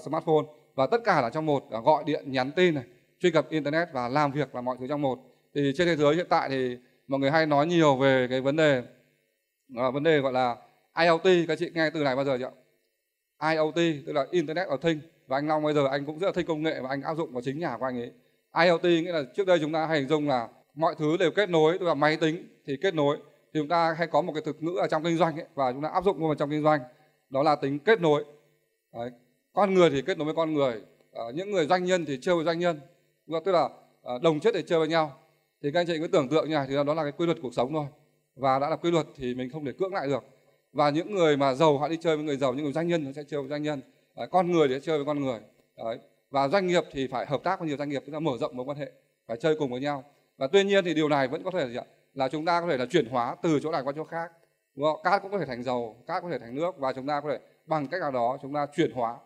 smartphone. 0.00 0.46
Và 0.74 0.86
tất 0.86 1.00
cả 1.04 1.20
là 1.20 1.30
trong 1.30 1.46
một 1.46 1.70
à, 1.70 1.80
gọi 1.80 2.04
điện 2.06 2.32
nhắn 2.32 2.52
tin 2.56 2.74
này 2.74 2.84
truy 3.20 3.30
cập 3.30 3.50
internet 3.50 3.88
và 3.92 4.08
làm 4.08 4.32
việc 4.32 4.54
là 4.54 4.60
mọi 4.60 4.76
thứ 4.80 4.86
trong 4.88 5.02
một. 5.02 5.18
Thì 5.54 5.72
trên 5.76 5.86
thế 5.86 5.96
giới 5.96 6.14
hiện 6.14 6.26
tại 6.28 6.48
thì 6.48 6.76
mọi 7.08 7.20
người 7.20 7.30
hay 7.30 7.46
nói 7.46 7.66
nhiều 7.66 7.96
về 7.96 8.26
cái 8.30 8.40
vấn 8.40 8.56
đề 8.56 8.82
vấn 9.68 10.02
đề 10.02 10.18
gọi 10.18 10.32
là 10.32 10.56
IoT. 10.98 11.48
Các 11.48 11.58
chị 11.58 11.70
nghe 11.74 11.90
từ 11.90 12.02
này 12.02 12.16
bao 12.16 12.24
giờ 12.24 12.38
chưa? 12.38 12.50
IoT 13.50 14.04
tức 14.06 14.12
là 14.12 14.26
Internet 14.30 14.68
of 14.68 14.76
Things. 14.76 15.04
Và 15.26 15.38
anh 15.38 15.48
Long 15.48 15.62
bây 15.62 15.74
giờ 15.74 15.86
anh 15.90 16.06
cũng 16.06 16.18
rất 16.18 16.26
là 16.26 16.32
thích 16.32 16.46
công 16.48 16.62
nghệ 16.62 16.80
và 16.80 16.88
anh 16.88 17.02
áp 17.02 17.14
dụng 17.14 17.32
vào 17.32 17.42
chính 17.42 17.58
nhà 17.58 17.76
của 17.80 17.84
anh 17.84 17.98
ấy. 17.98 18.12
IoT 18.64 18.84
nghĩa 18.84 19.12
là 19.12 19.22
trước 19.36 19.46
đây 19.46 19.58
chúng 19.60 19.72
ta 19.72 19.86
hay 19.86 19.98
hình 19.98 20.08
dung 20.08 20.28
là 20.28 20.48
mọi 20.74 20.94
thứ 20.98 21.16
đều 21.16 21.30
kết 21.30 21.50
nối 21.50 21.78
tức 21.78 21.86
là 21.86 21.94
máy 21.94 22.16
tính 22.16 22.48
thì 22.66 22.76
kết 22.82 22.94
nối. 22.94 23.16
Thì 23.54 23.60
chúng 23.60 23.68
ta 23.68 23.94
hay 23.98 24.06
có 24.06 24.22
một 24.22 24.32
cái 24.32 24.42
thực 24.46 24.62
ngữ 24.62 24.76
ở 24.80 24.86
trong 24.86 25.04
kinh 25.04 25.16
doanh 25.16 25.36
ấy, 25.36 25.46
và 25.54 25.72
chúng 25.72 25.82
ta 25.82 25.88
áp 25.88 26.04
dụng 26.04 26.26
vào 26.26 26.34
trong 26.34 26.50
kinh 26.50 26.62
doanh. 26.62 26.80
Đó 27.30 27.42
là 27.42 27.56
tính 27.56 27.78
kết 27.78 28.00
nối. 28.00 28.24
Đấy. 28.94 29.10
con 29.52 29.74
người 29.74 29.90
thì 29.90 30.02
kết 30.02 30.18
nối 30.18 30.24
với 30.24 30.34
con 30.34 30.54
người. 30.54 30.82
À, 31.12 31.22
những 31.34 31.50
người 31.50 31.66
doanh 31.66 31.84
nhân 31.84 32.04
thì 32.04 32.18
chơi 32.22 32.34
với 32.34 32.44
doanh 32.44 32.58
nhân. 32.58 32.80
Tức 33.44 33.52
là 33.52 33.68
à, 34.02 34.12
đồng 34.22 34.40
chất 34.40 34.54
để 34.54 34.62
chơi 34.62 34.78
với 34.78 34.88
nhau. 34.88 35.18
Thì 35.62 35.70
các 35.72 35.80
anh 35.80 35.86
chị 35.86 35.98
cứ 35.98 36.06
tưởng 36.06 36.28
tượng 36.28 36.48
như 36.48 36.54
này 36.54 36.66
thì 36.68 36.74
đó 36.86 36.94
là 36.94 37.02
cái 37.02 37.12
quy 37.12 37.26
luật 37.26 37.38
cuộc 37.42 37.54
sống 37.54 37.72
thôi. 37.72 37.86
Và 38.36 38.58
đã 38.58 38.70
là 38.70 38.76
quy 38.76 38.90
luật 38.90 39.06
thì 39.16 39.34
mình 39.34 39.50
không 39.50 39.64
thể 39.64 39.72
cưỡng 39.78 39.94
lại 39.94 40.06
được. 40.06 40.24
Và 40.72 40.90
những 40.90 41.14
người 41.14 41.36
mà 41.36 41.54
giàu 41.54 41.78
họ 41.78 41.88
đi 41.88 41.96
chơi 42.00 42.16
với 42.16 42.24
người 42.24 42.36
giàu 42.36 42.54
những 42.54 42.64
người 42.64 42.72
doanh 42.72 42.88
nhân 42.88 43.04
họ 43.04 43.12
sẽ 43.12 43.22
chơi 43.28 43.40
với 43.40 43.50
doanh 43.50 43.62
nhân. 43.62 43.80
Đấy, 44.16 44.28
con 44.30 44.52
người 44.52 44.68
thì 44.68 44.74
sẽ 44.74 44.80
chơi 44.80 44.98
với 44.98 45.06
con 45.06 45.20
người. 45.20 45.40
Đấy. 45.76 45.98
và 46.30 46.48
doanh 46.48 46.66
nghiệp 46.66 46.84
thì 46.92 47.06
phải 47.06 47.26
hợp 47.26 47.44
tác 47.44 47.60
với 47.60 47.68
nhiều 47.68 47.76
doanh 47.76 47.88
nghiệp 47.88 48.02
tức 48.06 48.12
là 48.12 48.20
mở 48.20 48.32
rộng 48.40 48.56
mối 48.56 48.66
quan 48.66 48.78
hệ 48.78 48.92
phải 49.26 49.36
chơi 49.36 49.56
cùng 49.58 49.70
với 49.70 49.80
nhau. 49.80 50.04
Và 50.36 50.46
tuy 50.46 50.64
nhiên 50.64 50.84
thì 50.84 50.94
điều 50.94 51.08
này 51.08 51.28
vẫn 51.28 51.42
có 51.42 51.50
thể 51.50 51.66
là, 51.66 51.84
là 52.14 52.28
chúng 52.28 52.44
ta 52.44 52.60
có 52.60 52.66
thể 52.66 52.76
là 52.76 52.86
chuyển 52.86 53.06
hóa 53.06 53.36
từ 53.42 53.60
chỗ 53.62 53.70
này 53.70 53.82
qua 53.84 53.92
chỗ 53.96 54.04
khác. 54.04 54.32
Đúng 54.74 54.84
không? 54.84 55.00
cát 55.04 55.22
cũng 55.22 55.30
có 55.30 55.38
thể 55.38 55.46
thành 55.46 55.62
dầu 55.62 55.96
cát 56.06 56.22
có 56.22 56.30
thể 56.30 56.38
thành 56.38 56.54
nước 56.54 56.78
và 56.78 56.92
chúng 56.92 57.06
ta 57.06 57.20
có 57.20 57.28
thể 57.28 57.38
bằng 57.66 57.86
cách 57.86 58.00
nào 58.00 58.10
đó 58.10 58.38
chúng 58.42 58.54
ta 58.54 58.66
chuyển 58.76 58.92
hóa 58.92 59.16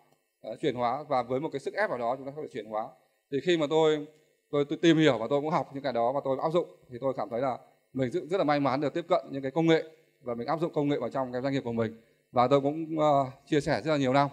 uh, 0.52 0.60
chuyển 0.60 0.74
hóa 0.74 1.02
và 1.08 1.22
với 1.22 1.40
một 1.40 1.48
cái 1.52 1.60
sức 1.60 1.74
ép 1.74 1.90
vào 1.90 1.98
đó 1.98 2.16
chúng 2.16 2.26
ta 2.26 2.32
có 2.36 2.42
thể 2.42 2.48
chuyển 2.52 2.66
hóa. 2.66 2.88
Thì 3.32 3.38
khi 3.44 3.56
mà 3.56 3.66
tôi 3.70 4.06
tôi, 4.50 4.64
tôi 4.64 4.78
tìm 4.82 4.96
hiểu 4.96 5.18
và 5.18 5.26
tôi 5.30 5.40
cũng 5.40 5.50
học 5.50 5.70
những 5.74 5.82
cái 5.82 5.92
đó 5.92 6.12
và 6.12 6.20
tôi 6.24 6.38
áp 6.42 6.50
dụng 6.50 6.68
thì 6.90 6.98
tôi 7.00 7.14
cảm 7.16 7.28
thấy 7.30 7.40
là 7.40 7.58
mình 7.92 8.10
rất, 8.10 8.20
rất 8.30 8.38
là 8.38 8.44
may 8.44 8.60
mắn 8.60 8.80
được 8.80 8.94
tiếp 8.94 9.04
cận 9.08 9.20
những 9.30 9.42
cái 9.42 9.50
công 9.50 9.66
nghệ 9.66 9.84
và 10.22 10.34
mình 10.34 10.46
áp 10.46 10.60
dụng 10.60 10.72
công 10.72 10.88
nghệ 10.88 10.96
vào 11.00 11.10
trong 11.10 11.32
cái 11.32 11.42
doanh 11.42 11.52
nghiệp 11.52 11.62
của 11.64 11.72
mình. 11.72 12.00
Và 12.32 12.48
tôi 12.48 12.60
cũng 12.60 12.98
uh, 12.98 13.28
chia 13.46 13.60
sẻ 13.60 13.80
rất 13.84 13.92
là 13.92 13.96
nhiều 13.96 14.12
năm. 14.12 14.28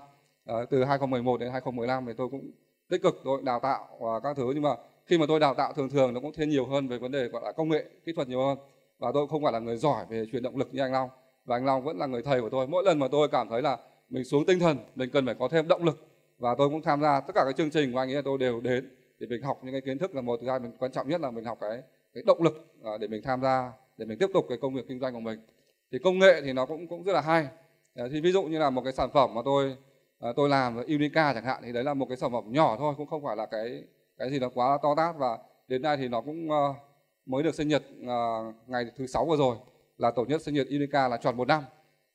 Uh, 0.52 0.70
từ 0.70 0.84
2011 0.84 1.40
đến 1.40 1.52
2015 1.52 2.06
thì 2.06 2.14
tôi 2.18 2.30
cũng 2.30 2.52
tích 2.90 3.02
cực 3.04 3.22
tôi 3.24 3.42
đào 3.42 3.60
tạo 3.60 3.88
và 4.00 4.20
các 4.20 4.38
thứ. 4.38 4.52
Nhưng 4.54 4.64
mà 4.64 4.76
khi 5.06 5.18
mà 5.18 5.26
tôi 5.28 5.40
đào 5.40 5.54
tạo 5.54 5.74
thường 5.74 5.90
thường 5.90 6.14
nó 6.14 6.20
cũng 6.20 6.32
thêm 6.34 6.50
nhiều 6.50 6.66
hơn 6.66 6.88
về 6.88 6.98
vấn 6.98 7.12
đề 7.12 7.28
gọi 7.28 7.42
là 7.46 7.52
công 7.52 7.70
nghệ 7.70 7.86
kỹ 8.06 8.12
thuật 8.16 8.28
nhiều 8.28 8.46
hơn. 8.48 8.58
Và 9.00 9.12
tôi 9.14 9.28
không 9.28 9.44
phải 9.44 9.54
là 9.54 9.60
người 9.60 9.78
giỏi 9.78 10.06
về 10.10 10.26
truyền 10.32 10.44
động 10.44 10.58
lực 10.58 10.70
như 10.72 10.82
anh 10.82 10.92
Long. 10.92 11.10
Và 11.46 11.56
anh 11.56 11.66
Long 11.66 11.84
vẫn 11.84 11.98
là 11.98 12.06
người 12.06 12.22
thầy 12.22 12.42
của 12.42 12.50
tôi. 12.50 12.68
Mỗi 12.68 12.84
lần 12.84 13.00
mà 13.00 13.08
tôi 13.12 13.28
cảm 13.28 13.50
thấy 13.50 13.62
là 13.62 13.78
mình 14.10 14.24
xuống 14.24 14.46
tinh 14.46 14.60
thần, 14.60 14.78
mình 14.96 15.10
cần 15.14 15.26
phải 15.26 15.36
có 15.40 15.48
thêm 15.48 15.68
động 15.68 15.84
lực. 15.84 16.08
Và 16.38 16.56
tôi 16.58 16.70
cũng 16.70 16.82
tham 16.82 17.02
gia 17.02 17.20
tất 17.20 17.36
cả 17.36 17.44
các 17.46 17.56
chương 17.58 17.70
trình 17.70 17.94
của 17.94 18.00
anh 18.00 18.14
ấy 18.14 18.22
tôi 18.24 18.38
đều 18.38 18.62
đến 18.62 18.90
để 19.20 19.28
mình 19.28 19.42
học 19.42 19.60
những 19.64 19.74
cái 19.74 19.82
kiến 19.82 19.98
thức 19.98 20.16
là 20.16 20.22
một, 20.22 20.40
thứ 20.42 20.50
hai, 20.50 20.60
mình 20.60 20.72
quan 20.80 20.92
trọng 20.92 21.10
nhất 21.10 21.22
là 21.22 21.32
mình 21.32 21.46
học 21.46 21.58
cái 21.62 21.82
cái 22.14 22.24
động 22.28 22.42
lực 22.42 22.76
à, 22.84 22.92
để 23.00 23.08
mình 23.08 23.22
tham 23.24 23.42
gia, 23.42 23.72
để 23.98 24.06
mình 24.06 24.18
tiếp 24.20 24.30
tục 24.34 24.46
cái 24.50 24.58
công 24.62 24.74
việc 24.74 24.86
kinh 24.88 25.00
doanh 25.00 25.14
của 25.14 25.20
mình. 25.20 25.40
Thì 25.92 25.98
công 26.04 26.20
nghệ 26.20 26.42
thì 26.42 26.54
nó 26.54 26.66
cũng 26.66 26.88
cũng 26.88 27.04
rất 27.04 27.14
là 27.14 27.22
hay. 27.22 27.48
À, 27.96 28.06
thì 28.12 28.22
ví 28.22 28.32
dụ 28.32 28.44
như 28.44 28.60
là 28.60 28.70
một 28.70 28.82
cái 28.84 28.94
sản 28.94 29.10
phẩm 29.14 29.34
mà 29.34 29.42
tôi 29.46 29.76
à, 30.20 30.30
tôi 30.36 30.50
làm 30.50 30.78
Unica 30.78 31.34
chẳng 31.34 31.46
hạn, 31.46 31.62
thì 31.66 31.72
đấy 31.72 31.84
là 31.84 31.94
một 31.94 32.06
cái 32.10 32.18
sản 32.18 32.32
phẩm 32.32 32.44
nhỏ 32.48 32.76
thôi, 32.80 32.94
cũng 32.98 33.08
không 33.08 33.24
phải 33.24 33.36
là 33.36 33.46
cái 33.46 33.84
cái 34.18 34.30
gì 34.30 34.40
nó 34.40 34.50
quá 34.50 34.78
to 34.84 34.96
tát. 34.98 35.16
Và 35.18 35.38
đến 35.68 35.82
nay 35.82 35.98
thì 35.98 36.08
nó 36.08 36.22
cũng 36.22 36.52
ờ, 36.52 36.74
mới 37.26 37.44
được 37.44 37.56
sinh 37.56 37.68
nhật 37.68 37.84
ngày 38.68 38.86
thứ 38.98 39.08
sáu 39.08 39.26
vừa 39.26 39.38
rồi, 39.38 39.56
là 39.98 40.12
tổ 40.12 40.26
nhất 40.26 40.42
sinh 40.42 40.56
nhật 40.56 40.68
Unica 40.70 41.08
là 41.08 41.18
tròn 41.18 41.38
một 41.38 41.48
năm. 41.48 41.64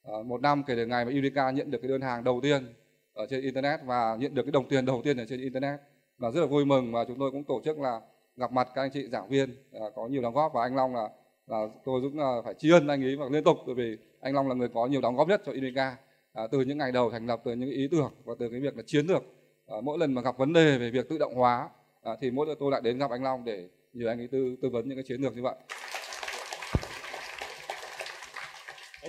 Ờ, 0.03 0.23
một 0.23 0.41
năm 0.41 0.63
kể 0.67 0.75
từ 0.77 0.87
ngày 0.87 1.05
mà 1.05 1.11
Unica 1.11 1.51
nhận 1.51 1.71
được 1.71 1.79
cái 1.83 1.89
đơn 1.89 2.01
hàng 2.01 2.25
đầu 2.25 2.41
tiên 2.43 2.75
ở 3.15 3.27
trên 3.31 3.43
internet 3.43 3.81
và 3.85 4.17
nhận 4.21 4.35
được 4.35 4.43
cái 4.43 4.53
đồng 4.53 4.69
tiền 4.69 4.87
đầu 4.87 5.03
tiên 5.05 5.17
ở 5.17 5.25
trên 5.29 5.41
internet. 5.41 5.81
Và 6.19 6.31
rất 6.31 6.41
là 6.41 6.47
vui 6.47 6.65
mừng 6.65 6.93
và 6.93 7.05
chúng 7.05 7.19
tôi 7.19 7.31
cũng 7.31 7.45
tổ 7.45 7.61
chức 7.65 7.79
là 7.79 8.01
gặp 8.37 8.53
mặt 8.53 8.69
các 8.75 8.83
anh 8.83 8.91
chị 8.95 9.09
giảng 9.09 9.29
viên 9.29 9.55
à, 9.73 9.81
có 9.95 10.09
nhiều 10.09 10.23
đóng 10.23 10.35
góp. 10.35 10.53
Và 10.55 10.63
anh 10.63 10.77
Long 10.77 10.95
là 10.95 11.09
là 11.47 11.67
tôi 11.85 12.01
cũng 12.01 12.19
là 12.19 12.43
phải 12.45 12.55
tri 12.59 12.71
ân 12.71 12.89
anh 12.89 13.05
ấy 13.05 13.17
và 13.17 13.27
liên 13.31 13.45
tục 13.45 13.57
bởi 13.67 13.75
vì 13.75 13.97
anh 14.21 14.35
Long 14.35 14.49
là 14.49 14.55
người 14.55 14.69
có 14.75 14.87
nhiều 14.87 15.01
đóng 15.01 15.17
góp 15.17 15.29
nhất 15.29 15.43
cho 15.47 15.53
Unica 15.53 15.97
à, 16.33 16.43
từ 16.53 16.61
những 16.61 16.79
ngày 16.79 16.93
đầu 16.93 17.11
thành 17.11 17.27
lập 17.27 17.41
từ 17.45 17.53
những 17.53 17.71
ý 17.71 17.89
tưởng 17.91 18.13
và 18.25 18.35
từ 18.39 18.49
cái 18.49 18.61
việc 18.61 18.77
là 18.77 18.83
chiến 18.87 19.07
lược. 19.07 19.23
À, 19.67 19.77
mỗi 19.83 19.99
lần 19.99 20.15
mà 20.15 20.23
gặp 20.23 20.39
vấn 20.39 20.53
đề 20.53 20.79
về 20.79 20.91
việc 20.91 21.09
tự 21.09 21.19
động 21.19 21.35
hóa 21.35 21.69
à, 22.03 22.13
thì 22.21 22.31
mỗi 22.31 22.47
lần 22.47 22.57
tôi 22.61 22.71
lại 22.71 22.81
đến 22.85 22.99
gặp 22.99 23.11
anh 23.11 23.23
Long 23.23 23.45
để 23.45 23.69
nhờ 23.93 24.09
anh 24.09 24.19
ấy 24.19 24.29
tư 24.33 24.57
tư 24.63 24.69
vấn 24.73 24.89
những 24.89 24.97
cái 24.97 25.05
chiến 25.09 25.21
lược 25.21 25.37
như 25.37 25.43
vậy. 25.43 25.55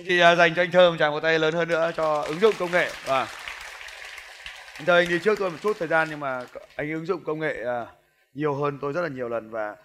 Anh 0.02 0.08
chị 0.08 0.18
à, 0.18 0.34
dành 0.34 0.54
cho 0.54 0.62
anh 0.62 0.70
Thơ 0.70 0.90
một 0.90 0.96
tràng 0.98 1.12
một 1.12 1.20
tay 1.20 1.38
lớn 1.38 1.54
hơn 1.54 1.68
nữa 1.68 1.90
cho 1.96 2.22
ứng 2.22 2.40
dụng 2.40 2.54
công 2.58 2.70
nghệ. 2.70 2.90
Và 3.06 3.28
anh 4.76 4.84
Thơ 4.86 4.96
anh 4.96 5.08
đi 5.08 5.18
trước 5.18 5.38
tôi 5.38 5.50
một 5.50 5.56
chút 5.62 5.76
thời 5.78 5.88
gian 5.88 6.08
nhưng 6.10 6.20
mà 6.20 6.44
anh 6.76 6.92
ứng 6.92 7.06
dụng 7.06 7.24
công 7.24 7.38
nghệ 7.38 7.64
à, 7.64 7.86
nhiều 8.34 8.54
hơn 8.54 8.78
tôi 8.80 8.92
rất 8.92 9.02
là 9.02 9.08
nhiều 9.08 9.28
lần. 9.28 9.50
Và 9.50 9.76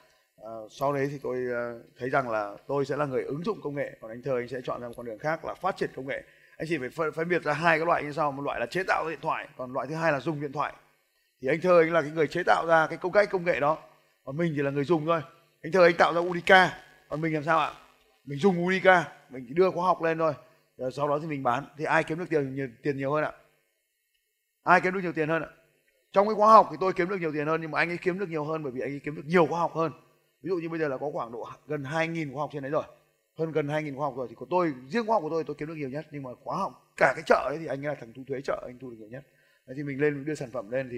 uh, 0.41 0.71
sau 0.71 0.93
đấy 0.93 1.07
thì 1.11 1.19
tôi 1.23 1.37
uh, 1.37 1.81
thấy 1.99 2.09
rằng 2.09 2.29
là 2.29 2.51
tôi 2.67 2.85
sẽ 2.85 2.95
là 2.95 3.05
người 3.05 3.23
ứng 3.23 3.43
dụng 3.43 3.61
công 3.63 3.75
nghệ 3.75 3.97
còn 4.01 4.11
anh 4.11 4.21
Thơ 4.23 4.37
anh 4.37 4.47
sẽ 4.47 4.57
chọn 4.63 4.81
ra 4.81 4.87
một 4.87 4.93
con 4.97 5.05
đường 5.05 5.19
khác 5.19 5.45
là 5.45 5.53
phát 5.53 5.77
triển 5.77 5.89
công 5.95 6.07
nghệ. 6.07 6.23
Anh 6.57 6.67
chỉ 6.69 6.77
phải 6.77 6.89
phân, 6.89 7.11
phân 7.11 7.29
biệt 7.29 7.43
ra 7.43 7.53
hai 7.53 7.79
cái 7.79 7.85
loại 7.85 8.03
như 8.03 8.11
sau 8.11 8.31
một 8.31 8.43
loại 8.43 8.59
là 8.59 8.65
chế 8.65 8.83
tạo 8.83 9.09
điện 9.09 9.19
thoại 9.21 9.47
còn 9.57 9.73
loại 9.73 9.87
thứ 9.87 9.95
hai 9.95 10.11
là 10.11 10.19
dùng 10.19 10.41
điện 10.41 10.51
thoại. 10.51 10.73
Thì 11.41 11.47
anh 11.47 11.61
thơ 11.61 11.79
anh 11.81 11.93
là 11.93 12.01
cái 12.01 12.11
người 12.11 12.27
chế 12.27 12.43
tạo 12.43 12.65
ra 12.67 12.87
cái 12.87 12.97
công 12.97 13.11
cách 13.11 13.29
công 13.31 13.45
nghệ 13.45 13.59
đó 13.59 13.77
còn 14.25 14.37
mình 14.37 14.53
chỉ 14.55 14.61
là 14.61 14.71
người 14.71 14.85
dùng 14.85 15.05
thôi. 15.05 15.21
Anh 15.63 15.71
thơ 15.71 15.83
anh 15.83 15.97
tạo 15.97 16.13
ra 16.13 16.21
Unica 16.21 16.71
còn 17.09 17.21
mình 17.21 17.33
làm 17.33 17.43
sao 17.43 17.59
ạ? 17.59 17.71
Mình 18.27 18.39
dùng 18.39 18.65
Unica 18.65 19.11
mình 19.29 19.45
chỉ 19.47 19.53
đưa 19.53 19.71
khóa 19.71 19.85
học 19.85 20.01
lên 20.01 20.17
thôi. 20.17 20.33
Rồi 20.77 20.91
sau 20.91 21.07
đó 21.07 21.19
thì 21.21 21.27
mình 21.27 21.43
bán. 21.43 21.65
Thì 21.77 21.85
ai 21.85 22.03
kiếm 22.03 22.19
được 22.19 22.29
tiền 22.29 22.55
nhiều, 22.55 22.67
tiền 22.83 22.97
nhiều 22.97 23.11
hơn 23.11 23.23
ạ? 23.23 23.31
Ai 24.63 24.81
kiếm 24.81 24.93
được 24.93 24.99
nhiều 25.03 25.13
tiền 25.13 25.29
hơn 25.29 25.41
ạ? 25.41 25.49
Trong 26.11 26.27
cái 26.27 26.35
khóa 26.35 26.51
học 26.51 26.67
thì 26.71 26.77
tôi 26.79 26.93
kiếm 26.93 27.09
được 27.09 27.17
nhiều 27.19 27.31
tiền 27.33 27.47
hơn 27.47 27.61
nhưng 27.61 27.71
mà 27.71 27.79
anh 27.79 27.89
ấy 27.89 27.97
kiếm 27.97 28.19
được 28.19 28.29
nhiều 28.29 28.45
hơn 28.45 28.63
bởi 28.63 28.71
vì 28.71 28.81
anh 28.81 28.91
ấy 28.91 29.01
kiếm 29.03 29.15
được 29.15 29.25
nhiều 29.25 29.45
khóa 29.45 29.59
học 29.59 29.73
hơn. 29.73 29.91
Ví 30.41 30.49
dụ 30.49 30.55
như 30.55 30.69
bây 30.69 30.79
giờ 30.79 30.87
là 30.87 30.97
có 30.97 31.09
khoảng 31.13 31.31
độ 31.31 31.47
gần 31.67 31.83
2.000 31.83 32.33
khóa 32.33 32.41
học 32.41 32.49
trên 32.53 32.61
đấy 32.61 32.71
rồi. 32.71 32.83
Hơn 33.37 33.51
gần 33.51 33.67
2.000 33.67 33.97
khóa 33.97 34.07
học 34.07 34.13
rồi 34.17 34.27
thì 34.29 34.35
của 34.35 34.47
tôi 34.49 34.73
riêng 34.87 35.07
khóa 35.07 35.15
học 35.15 35.23
của 35.23 35.29
tôi 35.29 35.43
tôi 35.43 35.55
kiếm 35.59 35.67
được 35.67 35.75
nhiều 35.77 35.89
nhất 35.89 36.07
nhưng 36.11 36.23
mà 36.23 36.29
khóa 36.43 36.57
học 36.57 36.93
cả 36.97 37.13
cái 37.15 37.23
chợ 37.25 37.45
ấy 37.49 37.57
thì 37.57 37.65
anh 37.65 37.85
ấy 37.85 37.95
là 37.95 37.95
thằng 37.99 38.13
thu 38.13 38.23
thuế 38.27 38.41
chợ 38.41 38.63
anh 38.65 38.79
thu 38.79 38.89
được 38.89 38.97
nhiều 38.99 39.09
nhất. 39.09 39.23
Đấy 39.67 39.75
thì 39.77 39.83
mình 39.83 40.01
lên 40.01 40.25
đưa 40.25 40.35
sản 40.35 40.49
phẩm 40.51 40.71
lên 40.71 40.89
thì 40.91 40.97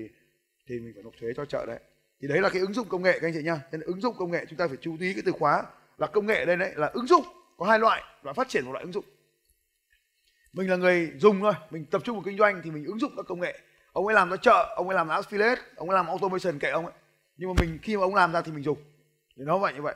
thì 0.69 0.79
mình 0.79 0.91
phải 0.95 1.03
nộp 1.03 1.13
thuế 1.19 1.29
cho 1.35 1.45
chợ 1.45 1.65
đấy. 1.65 1.79
Thì 2.21 2.27
đấy 2.27 2.41
là 2.41 2.49
cái 2.49 2.61
ứng 2.61 2.73
dụng 2.73 2.87
công 2.89 3.01
nghệ 3.01 3.19
các 3.19 3.27
anh 3.27 3.33
chị 3.33 3.43
nhá. 3.43 3.61
Nên 3.71 3.81
ứng 3.81 4.01
dụng 4.01 4.15
công 4.17 4.31
nghệ 4.31 4.45
chúng 4.49 4.57
ta 4.57 4.67
phải 4.67 4.77
chú 4.81 4.97
ý 4.99 5.13
cái 5.13 5.23
từ 5.25 5.31
khóa 5.31 5.63
là 5.99 6.07
công 6.07 6.25
nghệ 6.25 6.45
đây 6.45 6.55
đấy, 6.55 6.71
là 6.75 6.87
ứng 6.93 7.07
dụng, 7.07 7.23
có 7.57 7.65
hai 7.65 7.79
loại 7.79 8.03
loại 8.23 8.33
phát 8.33 8.49
triển 8.49 8.65
một 8.65 8.71
loại 8.71 8.83
ứng 8.83 8.93
dụng. 8.93 9.05
Mình 10.53 10.69
là 10.69 10.75
người 10.75 11.11
dùng 11.17 11.39
thôi, 11.39 11.53
mình 11.69 11.85
tập 11.85 12.01
trung 12.05 12.15
vào 12.15 12.23
kinh 12.25 12.37
doanh 12.37 12.61
thì 12.63 12.71
mình 12.71 12.85
ứng 12.85 12.99
dụng 12.99 13.11
các 13.15 13.25
công 13.27 13.39
nghệ. 13.39 13.59
Ông 13.91 14.07
ấy 14.07 14.15
làm 14.15 14.29
ra 14.29 14.37
chợ, 14.37 14.73
ông 14.75 14.89
ấy 14.89 14.95
làm 14.95 15.07
ra 15.07 15.21
affiliate 15.21 15.57
ông 15.75 15.89
ấy 15.89 15.95
làm 15.95 16.07
automation 16.07 16.59
kệ 16.59 16.69
ông 16.69 16.85
ấy. 16.85 16.93
Nhưng 17.37 17.49
mà 17.49 17.55
mình, 17.61 17.79
khi 17.81 17.97
mà 17.97 18.03
ông 18.03 18.15
làm 18.15 18.33
ra 18.33 18.41
thì 18.41 18.51
mình 18.51 18.63
dùng. 18.63 18.77
Thì 19.37 19.43
nó 19.45 19.57
vậy 19.57 19.73
như 19.73 19.81
vậy. 19.81 19.95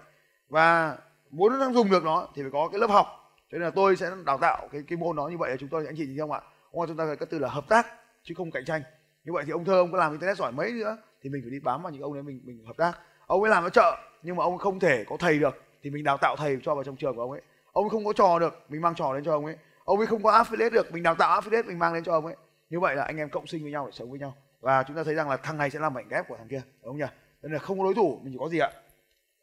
Và 0.49 0.97
muốn 1.29 1.59
nó 1.59 1.71
dùng 1.71 1.91
được 1.91 2.03
nó 2.03 2.27
thì 2.35 2.41
phải 2.41 2.51
có 2.51 2.69
cái 2.71 2.79
lớp 2.79 2.89
học. 2.89 3.07
Cho 3.51 3.57
nên 3.57 3.61
là 3.61 3.69
tôi 3.69 3.95
sẽ 3.95 4.11
đào 4.25 4.37
tạo 4.37 4.67
cái 4.71 4.81
cái 4.87 4.97
môn 4.97 5.15
đó 5.15 5.27
như 5.27 5.37
vậy. 5.37 5.49
Là 5.51 5.57
chúng 5.59 5.69
tôi, 5.69 5.85
anh 5.85 5.95
chị 5.97 6.05
nhìn 6.05 6.19
không 6.19 6.31
ạ? 6.31 6.41
Ông 6.71 6.87
chúng 6.87 6.97
ta 6.97 7.05
phải 7.07 7.15
có 7.15 7.25
từ 7.25 7.39
là 7.39 7.49
hợp 7.49 7.65
tác, 7.69 7.87
chứ 8.23 8.33
không 8.37 8.51
cạnh 8.51 8.65
tranh. 8.65 8.81
Như 9.23 9.33
vậy 9.33 9.43
thì 9.45 9.51
ông 9.51 9.65
thơ, 9.65 9.73
ông 9.73 9.91
có 9.91 9.97
làm 9.97 10.11
internet 10.11 10.37
giỏi 10.37 10.51
mấy 10.51 10.71
nữa, 10.71 10.97
thì 11.21 11.29
mình 11.29 11.41
phải 11.43 11.51
đi 11.51 11.59
bám 11.59 11.83
vào 11.83 11.91
những 11.91 12.01
ông 12.01 12.13
đấy 12.13 12.23
mình 12.23 12.41
mình 12.43 12.65
hợp 12.65 12.77
tác. 12.77 12.99
Ông 13.27 13.41
ấy 13.41 13.49
làm 13.49 13.63
ở 13.63 13.69
chợ, 13.69 13.97
nhưng 14.23 14.35
mà 14.35 14.43
ông 14.43 14.57
không 14.57 14.79
thể 14.79 15.03
có 15.07 15.17
thầy 15.17 15.39
được 15.39 15.63
thì 15.83 15.89
mình 15.89 16.03
đào 16.03 16.17
tạo 16.17 16.35
thầy 16.35 16.57
cho 16.63 16.75
vào 16.75 16.83
trong 16.83 16.95
trường 16.95 17.15
của 17.15 17.21
ông 17.21 17.31
ấy. 17.31 17.41
Ông 17.71 17.85
ấy 17.85 17.89
không 17.89 18.05
có 18.05 18.13
trò 18.13 18.39
được, 18.39 18.65
mình 18.69 18.81
mang 18.81 18.95
trò 18.95 19.13
lên 19.13 19.23
cho 19.23 19.31
ông 19.31 19.45
ấy. 19.45 19.57
Ông 19.83 19.97
ấy 19.97 20.07
không 20.07 20.23
có 20.23 20.31
affiliate 20.31 20.69
được, 20.69 20.91
mình 20.93 21.03
đào 21.03 21.15
tạo 21.15 21.41
affiliate, 21.41 21.65
mình 21.65 21.79
mang 21.79 21.93
lên 21.93 22.03
cho 22.03 22.11
ông 22.11 22.25
ấy. 22.25 22.35
Như 22.69 22.79
vậy 22.79 22.95
là 22.95 23.03
anh 23.03 23.17
em 23.17 23.29
cộng 23.29 23.47
sinh 23.47 23.63
với 23.63 23.71
nhau 23.71 23.85
để 23.85 23.91
sống 23.91 24.09
với 24.09 24.19
nhau. 24.19 24.35
Và 24.59 24.83
chúng 24.83 24.95
ta 24.95 25.03
thấy 25.03 25.15
rằng 25.15 25.29
là 25.29 25.37
thằng 25.37 25.57
này 25.57 25.69
sẽ 25.69 25.79
làm 25.79 25.93
mảnh 25.93 26.07
ghép 26.09 26.27
của 26.27 26.37
thằng 26.37 26.47
kia, 26.47 26.61
đúng 26.81 26.91
không 26.91 26.97
nhỉ? 26.97 27.05
Nên 27.41 27.51
là 27.51 27.59
không 27.59 27.77
có 27.77 27.83
đối 27.83 27.93
thủ, 27.93 28.19
mình 28.23 28.33
chỉ 28.33 28.37
có 28.39 28.49
gì 28.49 28.59
ạ? 28.59 28.71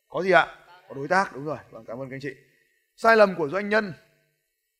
Có 0.09 0.23
gì 0.23 0.31
ạ? 0.31 0.57
Có 0.89 0.95
đối 0.95 1.09
tác, 1.09 1.35
đúng 1.35 1.45
rồi. 1.45 1.59
Vâng 1.71 1.85
cảm 1.85 1.99
ơn 1.99 2.11
các 2.11 2.15
anh 2.15 2.21
chị. 2.21 2.35
Sai 2.97 3.17
lầm 3.17 3.35
của 3.37 3.49
doanh 3.49 3.69
nhân 3.69 3.93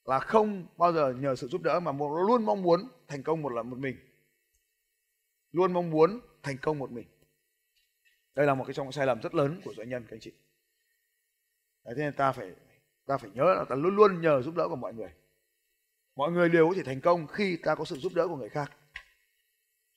là 0.05 0.19
không 0.19 0.67
bao 0.77 0.93
giờ 0.93 1.13
nhờ 1.13 1.37
sự 1.37 1.49
giúp 1.49 1.63
đỡ 1.63 1.81
mà 1.81 1.93
luôn 2.27 2.47
mong 2.47 2.63
muốn 2.63 2.89
thành 3.09 3.23
công 3.23 3.43
một 3.43 3.53
lần 3.53 3.71
một 3.71 3.79
mình. 3.79 3.97
Luôn 5.53 5.73
mong 5.73 5.91
muốn 5.91 6.21
thành 6.43 6.57
công 6.63 6.79
một 6.79 6.91
mình. 6.91 7.07
Đây 8.35 8.47
là 8.47 8.55
một 8.55 8.65
cái 8.67 8.75
trong 8.75 8.93
sai 8.93 9.07
lầm 9.07 9.21
rất 9.21 9.35
lớn 9.35 9.61
của 9.65 9.75
doanh 9.77 9.89
nhân, 9.89 10.05
các 10.09 10.17
anh 10.17 10.21
chị. 10.21 10.33
Đấy, 11.85 11.95
thế 11.97 12.03
nên 12.03 12.13
ta 12.13 12.33
phải 12.33 12.53
ta 13.07 13.19
phải 13.19 13.31
nhớ 13.35 13.55
là 13.55 13.65
ta 13.69 13.77
luôn 13.77 13.97
luôn 13.97 14.21
nhờ 14.21 14.43
giúp 14.43 14.55
đỡ 14.57 14.69
của 14.69 14.77
mọi 14.77 14.95
người. 14.95 15.11
Mọi 16.17 16.33
người 16.33 16.49
đều 16.49 16.69
có 16.69 16.75
thể 16.77 16.83
thành 16.83 17.01
công 17.01 17.27
khi 17.27 17.57
ta 17.57 17.75
có 17.75 17.85
sự 17.85 17.97
giúp 17.97 18.13
đỡ 18.15 18.29
của 18.29 18.37
người 18.37 18.49
khác. 18.49 18.73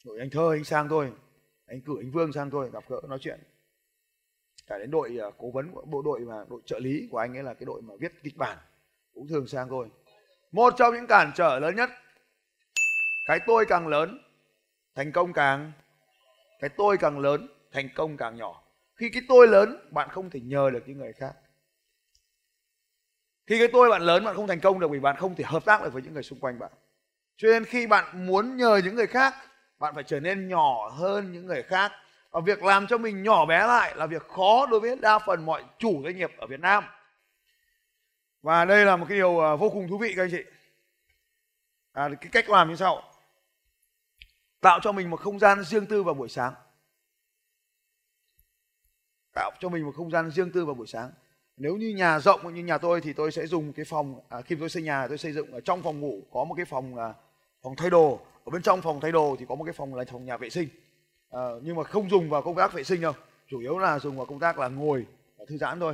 Rồi 0.04 0.20
anh 0.20 0.30
thơ 0.30 0.52
anh 0.52 0.64
sang 0.64 0.90
thôi 0.90 1.12
anh 1.66 1.82
cử 1.82 1.94
anh 2.00 2.12
vương 2.12 2.34
sang 2.34 2.50
thôi 2.50 2.70
gặp 2.74 2.84
gỡ 2.90 3.02
nói 3.10 3.20
chuyện. 3.22 3.40
Cả 4.68 4.78
đến 4.78 4.92
đội 4.92 5.18
uh, 5.28 5.34
cố 5.38 5.52
vấn 5.52 5.74
bộ 5.86 6.02
đội 6.02 6.20
mà 6.20 6.46
đội 6.50 6.62
trợ 6.66 6.80
lý 6.80 7.08
của 7.12 7.18
anh 7.18 7.38
ấy 7.38 7.44
là 7.44 7.54
cái 7.54 7.66
đội 7.66 7.82
mà 7.82 7.94
viết 8.00 8.12
kịch 8.24 8.38
bản. 8.38 8.58
Cũng 9.14 9.28
thường 9.28 9.48
sang 9.48 9.70
thôi. 9.70 9.90
một 10.52 10.74
trong 10.78 10.94
những 10.94 11.08
cản 11.08 11.32
trở 11.36 11.60
lớn 11.60 11.76
nhất. 11.76 11.90
Cái 13.28 13.40
tôi 13.48 13.66
càng 13.66 13.88
lớn 13.88 14.20
thành 14.96 15.12
công 15.12 15.34
càng 15.34 15.72
cái 16.60 16.70
tôi 16.70 16.98
càng 16.98 17.20
lớn 17.20 17.48
thành 17.72 17.90
công 17.96 18.18
càng 18.18 18.36
nhỏ. 18.36 18.64
Khi 18.96 19.10
cái 19.14 19.22
tôi 19.28 19.48
lớn 19.48 19.90
bạn 19.92 20.10
không 20.10 20.30
thể 20.30 20.40
nhờ 20.40 20.70
được 20.70 20.84
những 20.88 20.98
người 20.98 21.14
khác 21.14 21.34
khi 23.48 23.60
cái 23.60 23.68
tôi 23.74 23.90
bạn 23.90 24.02
lớn 24.02 24.26
bạn 24.26 24.36
không 24.36 24.48
thành 24.48 24.60
công 24.60 24.80
được 24.80 24.92
vì 24.92 25.00
bạn 25.00 25.16
không 25.18 25.36
thể 25.36 25.44
hợp 25.44 25.66
tác 25.66 25.84
được 25.84 25.94
với 25.94 26.02
những 26.02 26.14
người 26.14 26.24
xung 26.24 26.40
quanh 26.40 26.60
bạn. 26.60 26.72
Cho 27.38 27.48
nên 27.48 27.66
khi 27.66 27.88
bạn 27.88 28.28
muốn 28.28 28.58
nhờ 28.58 28.82
những 28.84 28.96
người 28.96 29.08
khác 29.08 29.36
bạn 29.80 29.96
phải 29.96 30.04
trở 30.04 30.20
nên 30.20 30.48
nhỏ 30.48 30.90
hơn 30.90 31.32
những 31.32 31.46
người 31.46 31.64
khác. 31.64 31.92
Và 32.32 32.40
việc 32.40 32.64
làm 32.64 32.88
cho 32.88 32.98
mình 32.98 33.24
nhỏ 33.24 33.46
bé 33.46 33.68
lại 33.68 33.96
là 33.96 34.06
việc 34.06 34.28
khó 34.28 34.66
đối 34.66 34.80
với 34.80 34.96
đa 34.96 35.20
phần 35.20 35.46
mọi 35.46 35.64
chủ 35.78 36.02
doanh 36.04 36.18
nghiệp 36.18 36.32
ở 36.38 36.48
Việt 36.48 36.60
Nam. 36.60 36.84
Và 38.42 38.66
đây 38.66 38.86
là 38.86 38.96
một 38.96 39.06
cái 39.10 39.18
điều 39.18 39.40
à, 39.40 39.56
vô 39.56 39.70
cùng 39.70 39.88
thú 39.88 39.98
vị 39.98 40.14
các 40.16 40.24
anh 40.24 40.32
chị. 40.32 40.44
À, 41.92 42.10
cái 42.22 42.30
cách 42.32 42.50
làm 42.50 42.70
như 42.70 42.76
sau. 42.76 43.04
Tạo 44.62 44.80
cho 44.84 44.92
mình 44.92 45.10
một 45.10 45.20
không 45.20 45.40
gian 45.40 45.64
riêng 45.64 45.86
tư 45.86 46.04
vào 46.04 46.14
buổi 46.14 46.30
sáng. 46.30 46.54
Tạo 49.34 49.52
cho 49.60 49.70
mình 49.70 49.86
một 49.86 49.94
không 49.96 50.12
gian 50.12 50.32
riêng 50.32 50.52
tư 50.52 50.66
vào 50.66 50.76
buổi 50.76 50.88
sáng 50.88 51.12
nếu 51.58 51.76
như 51.76 51.90
nhà 51.90 52.20
rộng 52.20 52.54
như 52.54 52.64
nhà 52.64 52.78
tôi 52.78 53.02
thì 53.02 53.14
tôi 53.14 53.32
sẽ 53.32 53.48
dùng 53.48 53.74
cái 53.74 53.86
phòng 53.86 54.20
à, 54.30 54.42
khi 54.42 54.56
tôi 54.56 54.70
xây 54.70 54.84
nhà 54.84 55.08
tôi 55.08 55.18
xây 55.18 55.32
dựng 55.34 55.52
ở 55.52 55.62
trong 55.62 55.84
phòng 55.84 56.00
ngủ 56.00 56.22
có 56.32 56.44
một 56.44 56.56
cái 56.56 56.66
phòng 56.66 56.96
là 56.96 57.14
phòng 57.62 57.76
thay 57.76 57.90
đồ. 57.90 58.20
Ở 58.46 58.50
bên 58.50 58.62
trong 58.62 58.82
phòng 58.82 59.00
thay 59.02 59.12
đồ 59.12 59.36
thì 59.40 59.46
có 59.50 59.56
một 59.56 59.64
cái 59.64 59.74
phòng 59.74 59.96
là 59.96 60.04
phòng 60.12 60.26
nhà 60.26 60.38
vệ 60.38 60.50
sinh. 60.50 60.68
À, 61.30 61.42
nhưng 61.64 61.76
mà 61.76 61.84
không 61.84 62.10
dùng 62.10 62.30
vào 62.30 62.42
công 62.42 62.56
tác 62.56 62.74
vệ 62.74 62.84
sinh 62.84 63.02
đâu. 63.02 63.14
Chủ 63.48 63.60
yếu 63.60 63.78
là 63.78 64.00
dùng 64.00 64.18
vào 64.18 64.26
công 64.26 64.40
tác 64.40 64.60
là 64.60 64.68
ngồi 64.68 65.06
và 65.38 65.46
thư 65.48 65.58
giãn 65.58 65.80
thôi. 65.80 65.94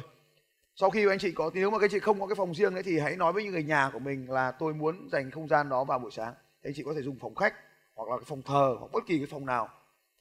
Sau 0.75 0.89
khi 0.89 1.08
anh 1.10 1.20
chị 1.20 1.32
có 1.32 1.51
nếu 1.54 1.72
mà 1.72 1.80
các 1.80 1.92
chị 1.92 2.00
không 2.00 2.20
có 2.20 2.28
cái 2.28 2.36
phòng 2.36 2.56
riêng 2.56 2.74
ấy 2.74 2.84
thì 2.84 3.00
hãy 3.00 3.16
nói 3.16 3.34
với 3.34 3.44
những 3.44 3.51
người 3.51 3.63
nhà 3.63 3.89
của 3.94 4.00
mình 4.00 4.32
là 4.32 4.51
tôi 4.51 4.74
muốn 4.74 5.10
dành 5.12 5.32
không 5.32 5.48
gian 5.48 5.70
đó 5.70 5.84
vào 5.84 6.00
buổi 6.00 6.12
sáng. 6.12 6.34
Anh 6.63 6.74
chị 6.75 6.84
có 6.84 6.94
thể 6.94 7.01
dùng 7.01 7.20
phòng 7.20 7.36
khách 7.36 7.54
hoặc 7.96 8.10
là 8.10 8.18
cái 8.18 8.25
phòng 8.28 8.42
thờ 8.42 8.75
hoặc 8.80 8.92
bất 8.92 9.04
kỳ 9.08 9.18
cái 9.18 9.28
phòng 9.32 9.46
nào. 9.46 9.70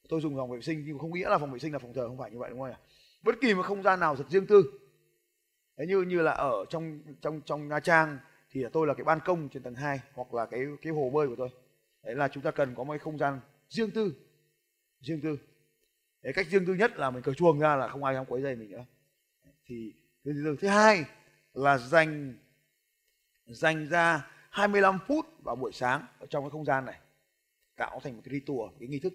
Tôi 0.09 0.21
dùng 0.21 0.37
phòng 0.37 0.51
vệ 0.51 0.61
sinh 0.61 0.85
nhưng 0.87 0.99
không 0.99 1.15
nghĩa 1.15 1.29
là 1.29 1.39
phòng 1.39 1.53
vệ 1.53 1.59
sinh 1.59 1.73
là 1.73 1.79
phòng 1.79 1.93
thờ 1.95 2.09
không 2.09 2.19
phải 2.19 2.31
như 2.31 2.39
vậy 2.39 2.51
đúng 2.51 2.59
không 2.59 2.71
ạ? 2.71 2.79
Bất 3.23 3.35
kỳ 3.41 3.55
một 3.55 3.63
không 3.63 3.83
gian 3.83 4.01
nào 4.01 4.17
thật 4.17 4.25
riêng 4.29 4.47
tư. 4.47 4.63
Đấy, 5.79 5.87
như 5.87 6.03
như 6.03 6.23
là 6.23 6.33
ở 6.33 6.65
trong 6.71 7.01
trong 7.21 7.41
trong 7.41 7.69
Nha 7.69 7.81
Trang 7.81 8.19
thì 8.51 8.65
tôi 8.73 8.87
là 8.87 8.95
cái 8.95 9.05
ban 9.05 9.19
công 9.25 9.49
trên 9.49 9.63
tầng 9.63 9.75
2 9.75 10.01
hoặc 10.15 10.35
là 10.35 10.47
cái 10.47 10.65
cái 10.83 10.93
hồ 10.93 11.11
bơi 11.11 11.29
của 11.29 11.37
tôi. 11.37 11.49
Đấy 12.03 12.15
là 12.15 12.29
chúng 12.29 12.43
ta 12.43 12.51
cần 12.51 12.75
có 12.75 12.85
một 12.85 12.93
cái 12.93 12.99
không 12.99 13.19
gian 13.19 13.41
riêng 13.69 13.91
tư 13.91 14.15
riêng 15.01 15.21
tư. 15.23 15.39
Đấy, 16.23 16.33
cách 16.33 16.47
riêng 16.51 16.67
tư 16.67 16.75
nhất 16.75 16.97
là 16.97 17.11
mình 17.11 17.23
cởi 17.23 17.35
chuồng 17.35 17.59
ra 17.59 17.77
là 17.77 17.89
không 17.89 18.05
ai 18.05 18.15
dám 18.15 18.25
quấy 18.27 18.43
rầy 18.43 18.57
mình 18.57 18.71
nữa. 18.71 18.85
Thì 19.67 19.93
thứ, 20.25 20.57
thứ 20.61 20.69
hai 20.69 21.05
là 21.55 21.79
dành 21.79 22.35
dành 23.47 23.89
ra 23.89 24.31
25 24.51 24.99
phút 25.07 25.27
vào 25.45 25.57
buổi 25.57 25.73
sáng 25.73 26.07
ở 26.19 26.27
trong 26.27 26.45
cái 26.45 26.51
không 26.51 26.65
gian 26.65 26.85
này 26.85 27.01
tạo 27.77 28.01
thành 28.03 28.17
một 28.17 28.23
cái 28.25 28.33
ritual 28.33 28.69
cái 28.81 28.89
nghi 28.89 28.99
thức. 28.99 29.13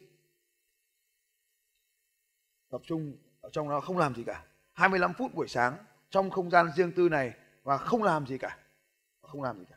Tập 2.70 2.82
trung 2.86 3.18
ở 3.42 3.50
trong 3.52 3.70
nó 3.70 3.82
không 3.82 3.98
làm 3.98 4.16
gì 4.16 4.24
cả. 4.24 4.46
25 4.74 5.14
phút 5.14 5.34
buổi 5.36 5.48
sáng 5.48 5.78
trong 6.14 6.30
không 6.30 6.50
gian 6.50 6.72
riêng 6.76 6.92
tư 6.92 7.10
này 7.10 7.34
và 7.64 7.78
không 7.78 8.04
làm 8.04 8.28
gì 8.28 8.38
cả. 8.38 8.58
Không 9.22 9.42
làm 9.42 9.60
gì 9.60 9.66
cả. 9.70 9.76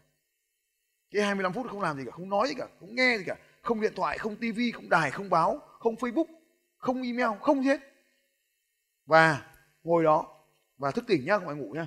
Cái 1.11 1.23
25 1.23 1.52
phút 1.52 1.66
không 1.71 1.81
làm 1.81 1.97
gì 1.97 2.05
cả, 2.05 2.11
không 2.11 2.28
nói 2.28 2.49
gì 2.49 2.55
cả, 2.59 2.69
không 2.81 2.95
nghe 2.95 3.19
gì 3.19 3.25
cả. 3.26 3.37
Không 3.62 3.81
điện 3.81 3.93
thoại, 3.97 4.19
không 4.19 4.37
tivi 4.37 4.73
không 4.73 4.88
đài, 4.88 5.11
không 5.11 5.31
báo, 5.31 5.59
không 5.78 5.95
facebook, 5.95 6.25
không 6.76 7.02
email, 7.02 7.38
không 7.40 7.62
gì 7.62 7.69
hết. 7.69 7.81
Và 9.07 9.52
ngồi 9.85 10.05
đó, 10.05 10.26
và 10.78 10.90
thức 10.90 11.05
tỉnh 11.09 11.25
nhá 11.25 11.38
không 11.38 11.47
phải 11.47 11.57
ngủ 11.57 11.73
nhá. 11.73 11.87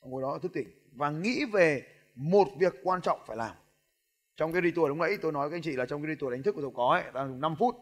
Ngồi 0.00 0.22
đó 0.22 0.38
thức 0.42 0.52
tỉnh 0.52 0.68
và 0.92 1.10
nghĩ 1.10 1.44
về 1.44 1.82
một 2.14 2.48
việc 2.58 2.74
quan 2.82 3.00
trọng 3.00 3.20
phải 3.26 3.36
làm. 3.36 3.56
Trong 4.36 4.52
cái 4.52 4.62
ritual 4.62 4.88
lúc 4.88 4.96
nãy 4.98 5.16
tôi 5.22 5.32
nói 5.32 5.48
với 5.48 5.56
anh 5.56 5.62
chị 5.62 5.72
là 5.72 5.86
trong 5.86 6.02
cái 6.02 6.14
ritual 6.14 6.32
đánh 6.32 6.42
thức 6.42 6.52
của 6.52 6.62
tôi 6.62 6.70
có 6.74 6.88
ấy 6.92 7.12
đang 7.14 7.28
dùng 7.28 7.40
5 7.40 7.56
phút. 7.58 7.76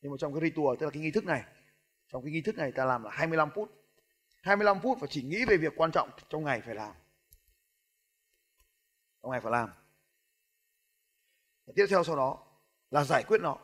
Nhưng 0.00 0.12
mà 0.12 0.16
trong 0.18 0.34
cái 0.34 0.50
ritual, 0.50 0.76
tức 0.80 0.86
là 0.86 0.90
cái 0.90 1.02
nghi 1.02 1.10
thức 1.10 1.24
này, 1.24 1.42
trong 2.08 2.22
cái 2.22 2.32
nghi 2.32 2.40
thức 2.40 2.56
này 2.56 2.72
ta 2.72 2.84
làm 2.84 3.02
là 3.02 3.10
25 3.10 3.50
phút. 3.54 3.83
25 4.44 4.80
phút 4.80 4.98
và 5.00 5.06
chỉ 5.10 5.22
nghĩ 5.22 5.44
về 5.44 5.56
việc 5.56 5.72
quan 5.76 5.92
trọng 5.92 6.10
trong 6.28 6.44
ngày 6.44 6.60
phải 6.60 6.74
làm. 6.74 6.94
Trong 9.22 9.30
ngày 9.30 9.40
phải 9.40 9.52
làm. 9.52 9.68
Và 11.66 11.72
tiếp 11.76 11.86
theo 11.90 12.04
sau 12.04 12.16
đó 12.16 12.46
là 12.90 13.04
giải 13.04 13.24
quyết 13.28 13.40
nó 13.40 13.58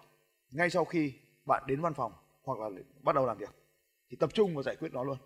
ngay 0.50 0.70
sau 0.70 0.84
khi 0.84 1.12
bạn 1.44 1.62
đến 1.66 1.80
văn 1.80 1.94
phòng 1.94 2.12
hoặc 2.42 2.58
là 2.58 2.82
bắt 3.00 3.14
đầu 3.14 3.26
làm 3.26 3.38
việc. 3.38 3.54
Thì 4.10 4.16
tập 4.20 4.30
trung 4.34 4.54
vào 4.54 4.62
giải 4.62 4.76
quyết 4.76 4.92
nó 4.92 5.04
luôn. 5.04 5.18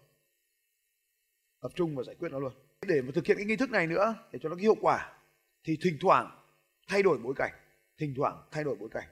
Tập 1.61 1.73
trung 1.75 1.95
vào 1.95 2.05
giải 2.05 2.17
quyết 2.19 2.33
nó 2.33 2.39
luôn. 2.39 2.53
Để 2.81 3.03
mà 3.03 3.11
thực 3.15 3.27
hiện 3.27 3.37
cái 3.37 3.47
nghi 3.47 3.57
thức 3.57 3.71
này 3.71 3.87
nữa, 3.87 4.15
để 4.33 4.39
cho 4.43 4.49
nó 4.49 4.57
hiệu 4.57 4.75
quả, 4.81 5.19
thì 5.65 5.79
thỉnh 5.83 5.99
thoảng 6.01 6.45
thay 6.89 7.03
đổi 7.03 7.19
bối 7.19 7.35
cảnh. 7.37 7.53
Thỉnh 7.99 8.15
thoảng 8.17 8.49
thay 8.51 8.65
đổi 8.65 8.77
bối 8.77 8.89
cảnh 8.93 9.09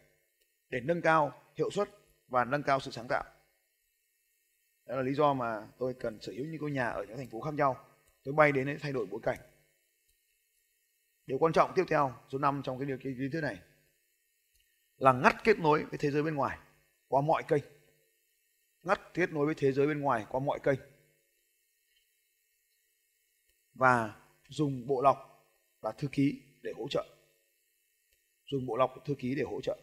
để 0.68 0.80
nâng 0.80 1.02
cao 1.02 1.42
hiệu 1.54 1.70
suất 1.70 1.88
và 2.28 2.44
nâng 2.44 2.62
cao 2.62 2.80
sự 2.80 2.90
sáng 2.90 3.08
tạo 3.08 3.24
đó 4.92 4.96
là 4.96 5.02
lý 5.02 5.14
do 5.14 5.34
mà 5.34 5.68
tôi 5.78 5.94
cần 5.94 6.18
sở 6.20 6.32
hữu 6.32 6.46
những 6.46 6.60
ngôi 6.60 6.70
nhà 6.70 6.88
ở 6.88 7.04
những 7.08 7.16
thành 7.16 7.28
phố 7.28 7.40
khác 7.40 7.54
nhau. 7.54 7.76
Tôi 8.24 8.34
bay 8.34 8.52
đến 8.52 8.66
để 8.66 8.76
thay 8.80 8.92
đổi 8.92 9.06
bối 9.06 9.20
cảnh. 9.22 9.38
Điều 11.26 11.38
quan 11.38 11.52
trọng 11.52 11.72
tiếp 11.74 11.84
theo, 11.88 12.14
số 12.32 12.38
5 12.38 12.62
trong 12.64 12.78
cái 12.78 12.86
điều 12.86 12.98
cái 13.02 13.12
lý 13.12 13.28
thuyết 13.32 13.40
này, 13.40 13.58
là 14.96 15.12
ngắt 15.12 15.44
kết 15.44 15.58
nối 15.58 15.84
với 15.84 15.98
thế 15.98 16.10
giới 16.10 16.22
bên 16.22 16.34
ngoài 16.34 16.58
qua 17.08 17.20
mọi 17.20 17.42
kênh. 17.48 17.62
Ngắt 18.82 19.00
kết 19.14 19.30
nối 19.32 19.46
với 19.46 19.54
thế 19.54 19.72
giới 19.72 19.86
bên 19.86 20.00
ngoài 20.00 20.26
qua 20.28 20.40
mọi 20.40 20.60
kênh. 20.62 20.78
Và 23.74 24.20
dùng 24.48 24.86
bộ 24.86 25.02
lọc 25.02 25.46
và 25.80 25.92
thư 25.92 26.08
ký 26.12 26.42
để 26.62 26.72
hỗ 26.76 26.88
trợ. 26.88 27.04
Dùng 28.46 28.66
bộ 28.66 28.76
lọc 28.76 28.94
thư 29.04 29.14
ký 29.18 29.34
để 29.34 29.42
hỗ 29.42 29.60
trợ. 29.60 29.78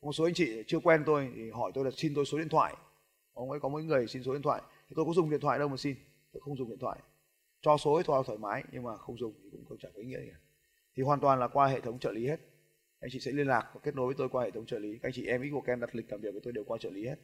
Một 0.00 0.12
số 0.12 0.24
anh 0.24 0.34
chị 0.34 0.62
chưa 0.66 0.78
quen 0.78 1.02
tôi 1.06 1.32
thì 1.34 1.50
hỏi 1.50 1.72
tôi 1.74 1.84
là 1.84 1.90
xin 1.96 2.12
tôi 2.14 2.24
số 2.24 2.38
điện 2.38 2.48
thoại 2.48 2.74
ông 3.32 3.50
ấy 3.50 3.60
có 3.60 3.68
mấy 3.68 3.82
người 3.84 4.06
xin 4.06 4.22
số 4.22 4.32
điện 4.32 4.42
thoại. 4.42 4.62
Thì 4.88 4.94
tôi 4.96 5.04
có 5.04 5.12
dùng 5.12 5.30
điện 5.30 5.40
thoại 5.40 5.58
đâu 5.58 5.68
mà 5.68 5.76
xin. 5.76 5.96
Tôi 6.32 6.40
không 6.40 6.56
dùng 6.56 6.68
điện 6.68 6.78
thoại. 6.78 6.98
Cho 7.60 7.76
số 7.76 7.94
ấy 7.94 8.04
thoại 8.04 8.22
thoải 8.26 8.38
mái, 8.38 8.64
nhưng 8.72 8.82
mà 8.82 8.96
không 8.96 9.18
dùng 9.18 9.32
thì 9.42 9.48
cũng 9.52 9.64
không 9.68 9.78
chẳng 9.78 9.92
có 9.94 10.00
ý 10.00 10.06
nghĩa 10.06 10.20
gì 10.20 10.28
cả. 10.30 10.38
Thì 10.96 11.02
hoàn 11.02 11.20
toàn 11.20 11.38
là 11.40 11.48
qua 11.48 11.66
hệ 11.66 11.80
thống 11.80 11.98
trợ 11.98 12.12
lý 12.12 12.26
hết. 12.26 12.40
Anh 13.00 13.10
chị 13.12 13.20
sẽ 13.20 13.32
liên 13.32 13.46
lạc 13.46 13.70
và 13.74 13.80
kết 13.82 13.94
nối 13.94 14.06
với 14.06 14.14
tôi 14.18 14.28
qua 14.28 14.44
hệ 14.44 14.50
thống 14.50 14.66
trợ 14.66 14.78
lý. 14.78 14.98
Các 14.98 15.08
anh 15.08 15.12
chị 15.12 15.26
em 15.26 15.42
của 15.52 15.62
em 15.66 15.80
đặt 15.80 15.94
lịch 15.94 16.10
làm 16.12 16.20
việc 16.20 16.32
với 16.32 16.40
tôi 16.44 16.52
đều 16.52 16.64
qua 16.64 16.78
trợ 16.78 16.90
lý 16.90 17.06
hết. 17.06 17.16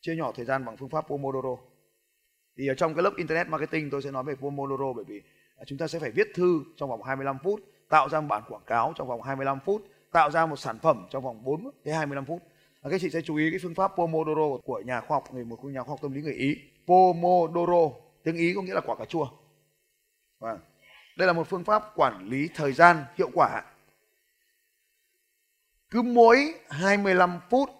Chia 0.00 0.16
nhỏ 0.16 0.32
thời 0.32 0.44
gian 0.44 0.64
bằng 0.64 0.76
phương 0.76 0.88
pháp 0.88 1.08
Pomodoro. 1.08 1.56
Thì 2.58 2.68
ở 2.68 2.74
trong 2.74 2.94
cái 2.94 3.02
lớp 3.02 3.12
internet 3.16 3.48
marketing 3.48 3.90
tôi 3.90 4.02
sẽ 4.02 4.10
nói 4.10 4.24
về 4.24 4.34
Pomodoro 4.34 4.92
bởi 4.92 5.04
vì 5.04 5.22
à, 5.56 5.64
chúng 5.66 5.78
ta 5.78 5.88
sẽ 5.88 5.98
phải 5.98 6.10
viết 6.10 6.28
thư 6.34 6.60
trong 6.76 6.88
vòng 6.88 7.02
25 7.02 7.38
phút, 7.44 7.60
tạo 7.88 8.08
ra 8.08 8.20
một 8.20 8.26
bản 8.28 8.42
quảng 8.48 8.62
cáo 8.66 8.92
trong 8.96 9.08
vòng 9.08 9.22
25 9.22 9.58
phút, 9.64 9.82
tạo 10.12 10.30
ra 10.30 10.46
một 10.46 10.56
sản 10.56 10.78
phẩm 10.78 11.06
trong 11.10 11.24
vòng 11.24 11.44
4 11.44 11.70
đến 11.84 11.94
25 11.94 12.24
phút 12.24 12.42
các 12.90 13.00
chị 13.00 13.10
sẽ 13.10 13.20
chú 13.20 13.36
ý 13.36 13.50
cái 13.50 13.58
phương 13.62 13.74
pháp 13.74 13.92
Pomodoro 13.96 14.58
của 14.64 14.82
nhà 14.86 15.00
khoa 15.00 15.16
học, 15.16 15.34
người 15.34 15.44
một 15.44 15.64
nhà 15.64 15.82
khoa 15.82 15.92
học 15.92 15.98
tâm 16.02 16.12
lý 16.12 16.22
người 16.22 16.34
Ý. 16.34 16.56
Pomodoro, 16.86 17.96
tiếng 18.22 18.36
Ý 18.36 18.54
có 18.54 18.62
nghĩa 18.62 18.74
là 18.74 18.80
quả 18.86 18.96
cà 18.96 19.04
chua. 19.04 19.28
Và 20.38 20.58
đây 21.16 21.26
là 21.26 21.32
một 21.32 21.48
phương 21.48 21.64
pháp 21.64 21.92
quản 21.96 22.28
lý 22.28 22.48
thời 22.54 22.72
gian 22.72 23.04
hiệu 23.16 23.30
quả. 23.34 23.64
Cứ 25.90 26.02
mỗi 26.02 26.54
25 26.68 27.40
phút, 27.50 27.70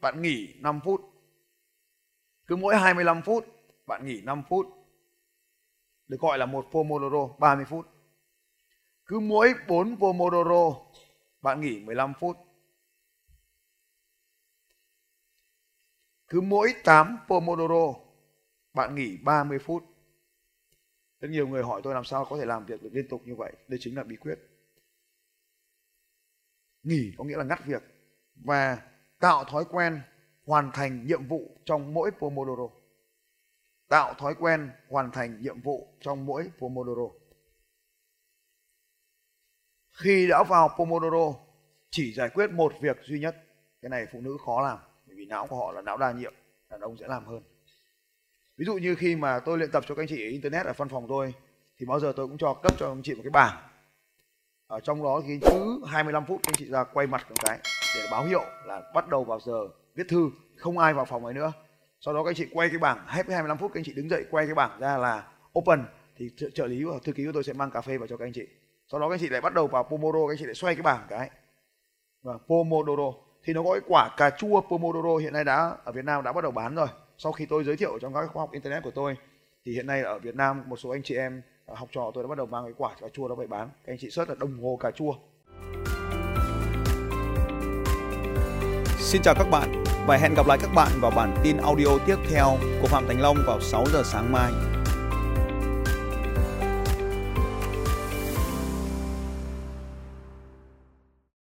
bạn 0.00 0.22
nghỉ 0.22 0.54
5 0.58 0.80
phút. 0.84 1.00
Cứ 2.46 2.56
mỗi 2.56 2.76
25 2.76 3.22
phút, 3.22 3.46
bạn 3.86 4.06
nghỉ 4.06 4.20
5 4.20 4.42
phút. 4.48 4.66
Được 6.08 6.20
gọi 6.20 6.38
là 6.38 6.46
một 6.46 6.66
Pomodoro 6.72 7.28
30 7.38 7.64
phút. 7.64 7.86
Cứ 9.06 9.18
mỗi 9.20 9.54
4 9.68 9.96
Pomodoro, 9.96 10.76
bạn 11.42 11.60
nghỉ 11.60 11.80
15 11.80 12.14
phút. 12.14 12.36
Cứ 16.30 16.40
mỗi 16.40 16.74
8 16.84 17.18
Pomodoro, 17.28 18.00
bạn 18.74 18.94
nghỉ 18.94 19.16
30 19.16 19.58
phút. 19.58 19.84
Rất 21.20 21.28
nhiều 21.28 21.48
người 21.48 21.62
hỏi 21.62 21.80
tôi 21.84 21.94
làm 21.94 22.04
sao 22.04 22.24
có 22.24 22.38
thể 22.38 22.44
làm 22.46 22.66
việc 22.66 22.82
được 22.82 22.90
liên 22.92 23.08
tục 23.08 23.22
như 23.24 23.34
vậy. 23.34 23.52
Đây 23.68 23.78
chính 23.82 23.96
là 23.96 24.04
bí 24.04 24.16
quyết. 24.16 24.38
Nghỉ 26.82 27.12
có 27.18 27.24
nghĩa 27.24 27.36
là 27.36 27.44
ngắt 27.44 27.66
việc 27.66 27.82
và 28.34 28.82
tạo 29.18 29.44
thói 29.44 29.64
quen 29.70 30.00
hoàn 30.46 30.70
thành 30.72 31.06
nhiệm 31.06 31.28
vụ 31.28 31.56
trong 31.64 31.94
mỗi 31.94 32.10
Pomodoro. 32.10 32.68
Tạo 33.88 34.14
thói 34.14 34.34
quen 34.34 34.70
hoàn 34.88 35.10
thành 35.10 35.42
nhiệm 35.42 35.60
vụ 35.60 35.94
trong 36.00 36.26
mỗi 36.26 36.50
Pomodoro. 36.58 37.14
Khi 39.92 40.26
đã 40.28 40.44
vào 40.48 40.68
Pomodoro, 40.78 41.40
chỉ 41.90 42.12
giải 42.12 42.28
quyết 42.34 42.50
một 42.50 42.72
việc 42.80 42.96
duy 43.02 43.20
nhất. 43.20 43.36
Cái 43.82 43.88
này 43.88 44.06
phụ 44.12 44.20
nữ 44.20 44.36
khó 44.44 44.60
làm 44.60 44.78
não 45.30 45.46
của 45.46 45.56
họ 45.56 45.72
là 45.72 45.82
não 45.82 45.96
đa 45.96 46.12
nhiệm 46.12 46.34
đàn 46.70 46.80
ông 46.80 46.96
sẽ 46.96 47.08
làm 47.08 47.26
hơn. 47.26 47.42
Ví 48.56 48.64
dụ 48.64 48.74
như 48.74 48.94
khi 48.94 49.16
mà 49.16 49.38
tôi 49.38 49.58
luyện 49.58 49.70
tập 49.70 49.84
cho 49.86 49.94
các 49.94 50.02
anh 50.02 50.08
chị 50.08 50.26
ở 50.26 50.30
internet 50.30 50.66
ở 50.66 50.72
văn 50.76 50.88
phòng 50.88 51.06
tôi 51.08 51.34
thì 51.78 51.86
bao 51.86 52.00
giờ 52.00 52.12
tôi 52.16 52.26
cũng 52.28 52.38
cho 52.38 52.54
cấp 52.54 52.72
cho 52.78 52.88
anh 52.88 53.02
chị 53.02 53.14
một 53.14 53.20
cái 53.24 53.30
bảng. 53.30 53.56
Ở 54.66 54.80
trong 54.80 55.02
đó 55.02 55.22
thì 55.26 55.38
cứ 55.42 55.80
25 55.86 56.24
phút 56.26 56.40
anh 56.46 56.54
chị 56.54 56.70
ra 56.70 56.84
quay 56.84 57.06
mặt 57.06 57.26
một 57.28 57.36
cái 57.44 57.58
để 57.96 58.08
báo 58.10 58.24
hiệu 58.24 58.42
là 58.66 58.82
bắt 58.94 59.08
đầu 59.08 59.24
vào 59.24 59.40
giờ 59.40 59.68
viết 59.94 60.04
thư 60.08 60.30
không 60.56 60.78
ai 60.78 60.94
vào 60.94 61.04
phòng 61.04 61.24
ấy 61.24 61.34
nữa. 61.34 61.52
Sau 62.00 62.14
đó 62.14 62.22
các 62.24 62.30
anh 62.30 62.34
chị 62.34 62.46
quay 62.52 62.68
cái 62.68 62.78
bảng 62.78 63.06
hết 63.06 63.26
25 63.28 63.58
phút 63.58 63.70
các 63.74 63.80
anh 63.80 63.84
chị 63.84 63.92
đứng 63.92 64.08
dậy 64.08 64.24
quay 64.30 64.46
cái 64.46 64.54
bảng 64.54 64.80
ra 64.80 64.96
là 64.96 65.28
open 65.58 65.84
thì 66.16 66.30
trợ, 66.36 66.50
trợ 66.50 66.66
lý 66.66 66.84
và 66.84 66.94
thư 67.04 67.12
ký 67.12 67.24
của 67.26 67.32
tôi 67.34 67.44
sẽ 67.44 67.52
mang 67.52 67.70
cà 67.70 67.80
phê 67.80 67.98
vào 67.98 68.06
cho 68.06 68.16
các 68.16 68.24
anh 68.24 68.32
chị. 68.32 68.46
Sau 68.90 69.00
đó 69.00 69.08
các 69.08 69.14
anh 69.14 69.20
chị 69.20 69.28
lại 69.28 69.40
bắt 69.40 69.54
đầu 69.54 69.66
vào 69.66 69.84
pomodoro 69.84 70.26
các 70.26 70.32
anh 70.32 70.38
chị 70.38 70.44
lại 70.44 70.54
xoay 70.54 70.74
cái 70.74 70.82
bảng 70.82 71.06
cái. 71.08 71.30
Và 72.22 72.38
pomodoro 72.48 73.29
thì 73.44 73.52
nó 73.52 73.62
có 73.62 73.72
cái 73.72 73.80
quả 73.88 74.10
cà 74.16 74.30
chua 74.30 74.60
pomodoro 74.60 75.16
hiện 75.16 75.32
nay 75.32 75.44
đã 75.44 75.76
ở 75.84 75.92
Việt 75.92 76.04
Nam 76.04 76.24
đã 76.24 76.32
bắt 76.32 76.42
đầu 76.42 76.50
bán 76.50 76.74
rồi. 76.74 76.88
Sau 77.18 77.32
khi 77.32 77.46
tôi 77.46 77.64
giới 77.64 77.76
thiệu 77.76 77.98
trong 78.00 78.14
các 78.14 78.26
khoa 78.32 78.42
học 78.42 78.52
internet 78.52 78.82
của 78.82 78.90
tôi, 78.90 79.16
thì 79.64 79.72
hiện 79.72 79.86
nay 79.86 80.02
ở 80.02 80.18
Việt 80.18 80.36
Nam 80.36 80.62
một 80.66 80.76
số 80.76 80.90
anh 80.90 81.02
chị 81.02 81.16
em 81.16 81.42
à, 81.66 81.74
học 81.76 81.88
trò 81.92 82.10
tôi 82.14 82.24
đã 82.24 82.28
bắt 82.28 82.38
đầu 82.38 82.46
mang 82.46 82.64
cái 82.64 82.74
quả 82.76 82.94
cà 83.00 83.08
chua 83.12 83.28
đó 83.28 83.34
về 83.34 83.46
bán. 83.46 83.68
Các 83.86 83.92
anh 83.92 83.98
chị 84.00 84.10
search 84.10 84.28
là 84.28 84.36
đồng 84.38 84.62
hồ 84.62 84.78
cà 84.80 84.90
chua. 84.90 85.14
Xin 88.98 89.22
chào 89.22 89.34
các 89.34 89.50
bạn 89.50 89.84
và 90.06 90.16
hẹn 90.16 90.34
gặp 90.34 90.46
lại 90.46 90.58
các 90.62 90.70
bạn 90.74 90.88
vào 91.00 91.10
bản 91.10 91.34
tin 91.44 91.56
audio 91.56 91.98
tiếp 92.06 92.16
theo 92.30 92.46
của 92.82 92.86
Phạm 92.86 93.04
Thành 93.08 93.20
Long 93.20 93.36
vào 93.46 93.60
6 93.60 93.84
giờ 93.92 94.02
sáng 94.04 94.32
mai. 94.32 94.52